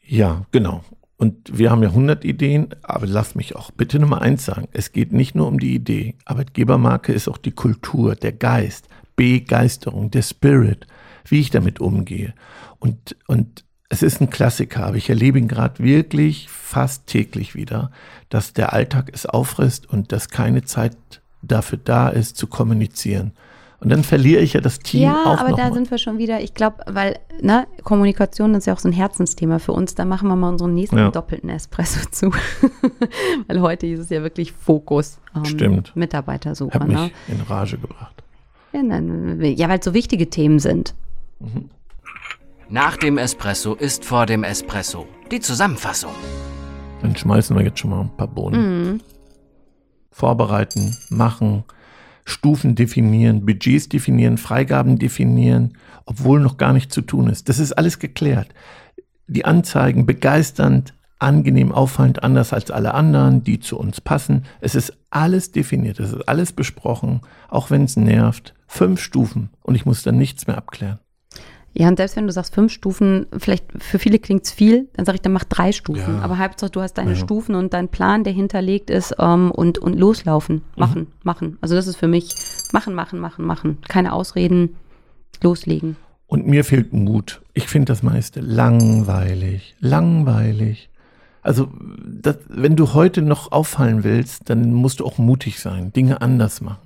Ja, 0.08 0.46
genau. 0.50 0.82
Und 1.18 1.58
wir 1.58 1.70
haben 1.70 1.82
ja 1.82 1.90
100 1.90 2.24
Ideen, 2.24 2.68
aber 2.82 3.06
lass 3.06 3.34
mich 3.34 3.56
auch 3.56 3.70
bitte 3.70 3.98
Nummer 3.98 4.22
eins 4.22 4.44
sagen. 4.44 4.68
Es 4.72 4.92
geht 4.92 5.12
nicht 5.12 5.34
nur 5.34 5.48
um 5.48 5.58
die 5.58 5.74
Idee. 5.74 6.14
Arbeitgebermarke 6.24 7.12
ist 7.12 7.28
auch 7.28 7.38
die 7.38 7.50
Kultur, 7.50 8.14
der 8.14 8.32
Geist, 8.32 8.88
Begeisterung, 9.16 10.10
der 10.10 10.22
Spirit, 10.22 10.86
wie 11.26 11.40
ich 11.40 11.50
damit 11.50 11.80
umgehe. 11.80 12.34
Und, 12.78 13.16
und 13.26 13.64
es 13.88 14.02
ist 14.02 14.20
ein 14.20 14.30
Klassiker, 14.30 14.86
aber 14.86 14.96
ich 14.96 15.10
erlebe 15.10 15.38
ihn 15.38 15.48
gerade 15.48 15.82
wirklich 15.82 16.48
fast 16.48 17.06
täglich 17.06 17.54
wieder, 17.54 17.90
dass 18.28 18.52
der 18.52 18.72
Alltag 18.72 19.10
es 19.12 19.26
auffrisst 19.26 19.90
und 19.90 20.12
dass 20.12 20.28
keine 20.28 20.64
Zeit 20.64 20.96
dafür 21.42 21.78
da 21.82 22.08
ist, 22.08 22.36
zu 22.36 22.46
kommunizieren. 22.46 23.32
Und 23.80 23.90
dann 23.90 24.02
verliere 24.02 24.40
ich 24.40 24.54
ja 24.54 24.60
das 24.60 24.80
Team 24.80 25.02
ja, 25.02 25.22
auch 25.24 25.38
aber 25.38 25.50
noch 25.50 25.56
da 25.56 25.68
mal. 25.68 25.74
sind 25.74 25.88
wir 25.90 25.98
schon 25.98 26.18
wieder, 26.18 26.40
ich 26.40 26.52
glaube, 26.52 26.78
weil 26.88 27.20
ne, 27.40 27.68
Kommunikation 27.84 28.54
ist 28.56 28.66
ja 28.66 28.72
auch 28.74 28.80
so 28.80 28.88
ein 28.88 28.92
Herzensthema 28.92 29.60
für 29.60 29.70
uns. 29.72 29.94
Da 29.94 30.04
machen 30.04 30.26
wir 30.28 30.34
mal 30.34 30.48
unseren 30.48 30.74
nächsten 30.74 30.98
Ja. 30.98 31.10
doppelten 31.12 31.48
Espresso 31.48 32.00
zu. 32.10 32.32
weil 33.46 33.60
heute 33.60 33.86
ist 33.86 34.00
es 34.00 34.10
ja 34.10 34.22
wirklich 34.22 34.50
Fokus. 34.52 35.18
ähm, 35.36 35.44
Stimmt. 35.44 35.94
Mitarbeitersuche. 35.94 36.76
Mich 36.80 36.88
Ne? 36.96 37.10
in 37.28 37.40
Rage 37.42 37.78
gebracht. 37.78 38.22
Ja, 38.72 38.82
nein, 38.82 39.40
ja 39.56 39.68
weil 39.68 39.78
es 39.78 39.84
so 39.84 39.94
wichtige 39.94 40.28
Themen 40.28 40.58
sind. 40.58 40.94
Nach 42.68 42.96
dem 42.96 43.16
Espresso 43.16 43.74
ist 43.74 44.04
vor 44.04 44.26
dem 44.26 44.42
Espresso. 44.42 45.06
Die 45.30 45.38
Zusammenfassung. 45.40 46.10
Dann 47.00 47.14
schmeißen 47.16 47.56
wir 47.56 47.64
jetzt 47.64 47.78
schon 47.78 47.90
mal 47.90 48.00
ein 48.00 48.10
paar 48.16 48.26
Bohnen. 48.26 49.00
Vorbereiten, 50.10 50.96
machen, 51.10 51.62
Stufen 52.28 52.74
definieren, 52.74 53.46
Budgets 53.46 53.88
definieren, 53.88 54.36
Freigaben 54.36 54.98
definieren, 54.98 55.72
obwohl 56.04 56.40
noch 56.40 56.58
gar 56.58 56.72
nichts 56.72 56.94
zu 56.94 57.02
tun 57.02 57.30
ist. 57.30 57.48
Das 57.48 57.58
ist 57.58 57.72
alles 57.72 57.98
geklärt. 57.98 58.48
Die 59.26 59.44
Anzeigen 59.44 60.06
begeisternd, 60.06 60.94
angenehm, 61.18 61.72
auffallend, 61.72 62.22
anders 62.22 62.52
als 62.52 62.70
alle 62.70 62.94
anderen, 62.94 63.44
die 63.44 63.60
zu 63.60 63.78
uns 63.78 64.00
passen. 64.00 64.44
Es 64.60 64.74
ist 64.74 64.96
alles 65.10 65.52
definiert, 65.52 66.00
es 66.00 66.12
ist 66.12 66.28
alles 66.28 66.52
besprochen, 66.52 67.22
auch 67.48 67.70
wenn 67.70 67.84
es 67.84 67.96
nervt. 67.96 68.54
Fünf 68.66 69.00
Stufen 69.00 69.50
und 69.62 69.74
ich 69.74 69.86
muss 69.86 70.02
dann 70.02 70.18
nichts 70.18 70.46
mehr 70.46 70.58
abklären. 70.58 70.98
Ja, 71.74 71.88
und 71.88 71.96
selbst 71.96 72.16
wenn 72.16 72.26
du 72.26 72.32
sagst 72.32 72.54
fünf 72.54 72.72
Stufen, 72.72 73.26
vielleicht 73.36 73.64
für 73.78 73.98
viele 73.98 74.18
klingt 74.18 74.44
es 74.44 74.50
viel, 74.50 74.88
dann 74.94 75.04
sage 75.04 75.16
ich, 75.16 75.22
dann 75.22 75.32
mach 75.32 75.44
drei 75.44 75.70
Stufen. 75.70 76.16
Ja. 76.16 76.22
Aber 76.22 76.38
Hauptsache, 76.38 76.70
du 76.70 76.80
hast 76.80 76.94
deine 76.94 77.10
Ja. 77.10 77.16
Stufen 77.16 77.54
und 77.54 77.72
dein 77.72 77.88
Plan, 77.88 78.24
der 78.24 78.32
hinterlegt 78.32 78.90
ist 78.90 79.14
ähm, 79.18 79.50
und, 79.50 79.78
und 79.78 79.98
loslaufen, 79.98 80.62
machen, 80.76 81.08
machen. 81.22 81.58
Also 81.60 81.74
das 81.74 81.86
ist 81.86 81.96
für 81.96 82.08
mich 82.08 82.34
machen, 82.72 82.94
machen, 82.94 83.20
machen, 83.20 83.44
machen. 83.44 83.78
Keine 83.88 84.12
Ausreden, 84.12 84.76
loslegen. 85.42 85.96
Und 86.26 86.46
mir 86.46 86.64
fehlt 86.64 86.92
Mut. 86.92 87.42
Ich 87.54 87.68
finde 87.68 87.86
das 87.86 88.02
meiste 88.02 88.40
langweilig, 88.40 89.76
langweilig. 89.80 90.90
Also, 91.42 91.70
das, 92.04 92.38
wenn 92.48 92.76
du 92.76 92.92
heute 92.92 93.22
noch 93.22 93.52
auffallen 93.52 94.04
willst, 94.04 94.50
dann 94.50 94.74
musst 94.74 95.00
du 95.00 95.06
auch 95.06 95.16
mutig 95.16 95.60
sein, 95.60 95.92
Dinge 95.92 96.20
anders 96.20 96.60
machen. 96.60 96.82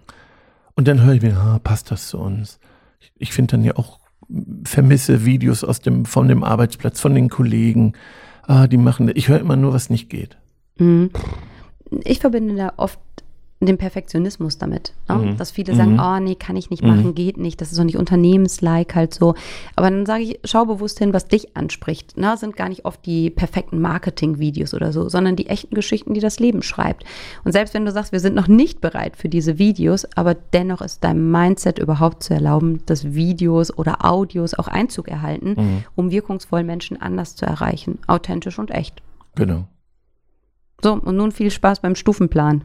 Und 0.75 0.87
dann 0.87 1.03
höre 1.03 1.15
ich 1.15 1.23
mir, 1.23 1.37
ah, 1.37 1.59
passt 1.59 1.91
das 1.91 2.09
zu 2.09 2.19
uns? 2.19 2.61
Ich, 3.01 3.13
ich 3.17 3.33
finde 3.33 3.53
dann 3.53 3.65
ja 3.65 3.77
auch, 3.77 3.99
vermisse 4.65 5.25
Videos 5.25 5.65
aus 5.65 5.81
dem, 5.81 6.05
von 6.05 6.29
dem 6.29 6.45
Arbeitsplatz, 6.45 7.01
von 7.01 7.15
den 7.15 7.29
Kollegen. 7.29 7.93
Ah, 8.43 8.67
die 8.67 8.77
machen, 8.77 9.11
ich 9.15 9.29
höre 9.29 9.41
immer 9.41 9.57
nur, 9.57 9.73
was 9.73 9.91
nicht 9.91 10.11
geht. 10.11 10.37
Mhm. 10.79 11.11
Ich 12.05 12.21
verbinde 12.21 12.57
da 12.57 12.73
oft 12.77 12.99
den 13.67 13.79
Perfektionismus 13.79 14.59
damit. 14.59 14.93
Ne? 15.09 15.17
Mhm. 15.17 15.37
Dass 15.37 15.51
viele 15.51 15.75
sagen, 15.75 15.95
Mhm. 15.95 16.01
oh 16.01 16.19
nee, 16.21 16.35
kann 16.35 16.57
ich 16.57 16.71
nicht 16.71 16.83
Mhm. 16.83 16.89
machen, 16.89 17.15
geht 17.15 17.37
nicht, 17.37 17.61
das 17.61 17.71
ist 17.73 17.79
doch 17.79 17.85
nicht 17.85 17.97
unternehmenslike 17.97 18.95
halt 18.95 19.15
so. 19.15 19.35
Aber 19.77 19.91
dann 19.91 20.07
sage 20.07 20.23
ich, 20.25 20.41
schau 20.45 20.65
bewusst 20.65 20.99
hin, 20.99 21.13
was 21.13 21.29
dich 21.29 21.57
anspricht. 21.57 22.17
Ne? 22.17 22.37
Sind 22.37 22.57
gar 22.57 22.69
nicht 22.69 22.85
oft 22.85 23.05
die 23.07 23.31
perfekten 23.31 23.81
Marketing-Videos 23.81 24.75
oder 24.75 24.93
so, 24.93 25.09
sondern 25.09 25.37
die 25.37 25.47
echten 25.49 25.75
Geschichten, 25.75 26.15
die 26.15 26.21
das 26.21 26.41
Leben 26.41 26.63
schreibt. 26.63 27.05
Und 27.45 27.53
selbst 27.53 27.75
wenn 27.75 27.85
du 27.85 27.93
sagst, 27.93 28.13
wir 28.13 28.21
sind 28.21 28.35
noch 28.35 28.49
nicht 28.49 28.81
bereit 28.81 29.17
für 29.17 29.29
diese 29.29 29.59
Videos, 29.59 30.07
aber 30.17 30.35
dennoch 30.35 30.81
ist 30.83 31.05
deinem 31.05 31.31
Mindset 31.31 31.79
überhaupt 31.79 32.23
zu 32.23 32.35
erlauben, 32.35 32.81
dass 32.87 33.15
Videos 33.15 33.77
oder 33.77 34.05
Audios 34.05 34.55
auch 34.55 34.69
Einzug 34.69 35.09
erhalten, 35.09 35.55
Mhm. 35.57 35.85
um 35.95 36.11
wirkungsvoll 36.11 36.65
Menschen 36.65 37.01
anders 37.01 37.37
zu 37.37 37.47
erreichen. 37.47 37.99
Authentisch 38.07 38.59
und 38.59 38.71
echt. 38.71 39.03
Genau. 39.35 39.67
So, 40.83 40.95
und 40.95 41.17
nun 41.17 41.31
viel 41.31 41.51
Spaß 41.51 41.81
beim 41.81 41.95
Stufenplan. 41.95 42.65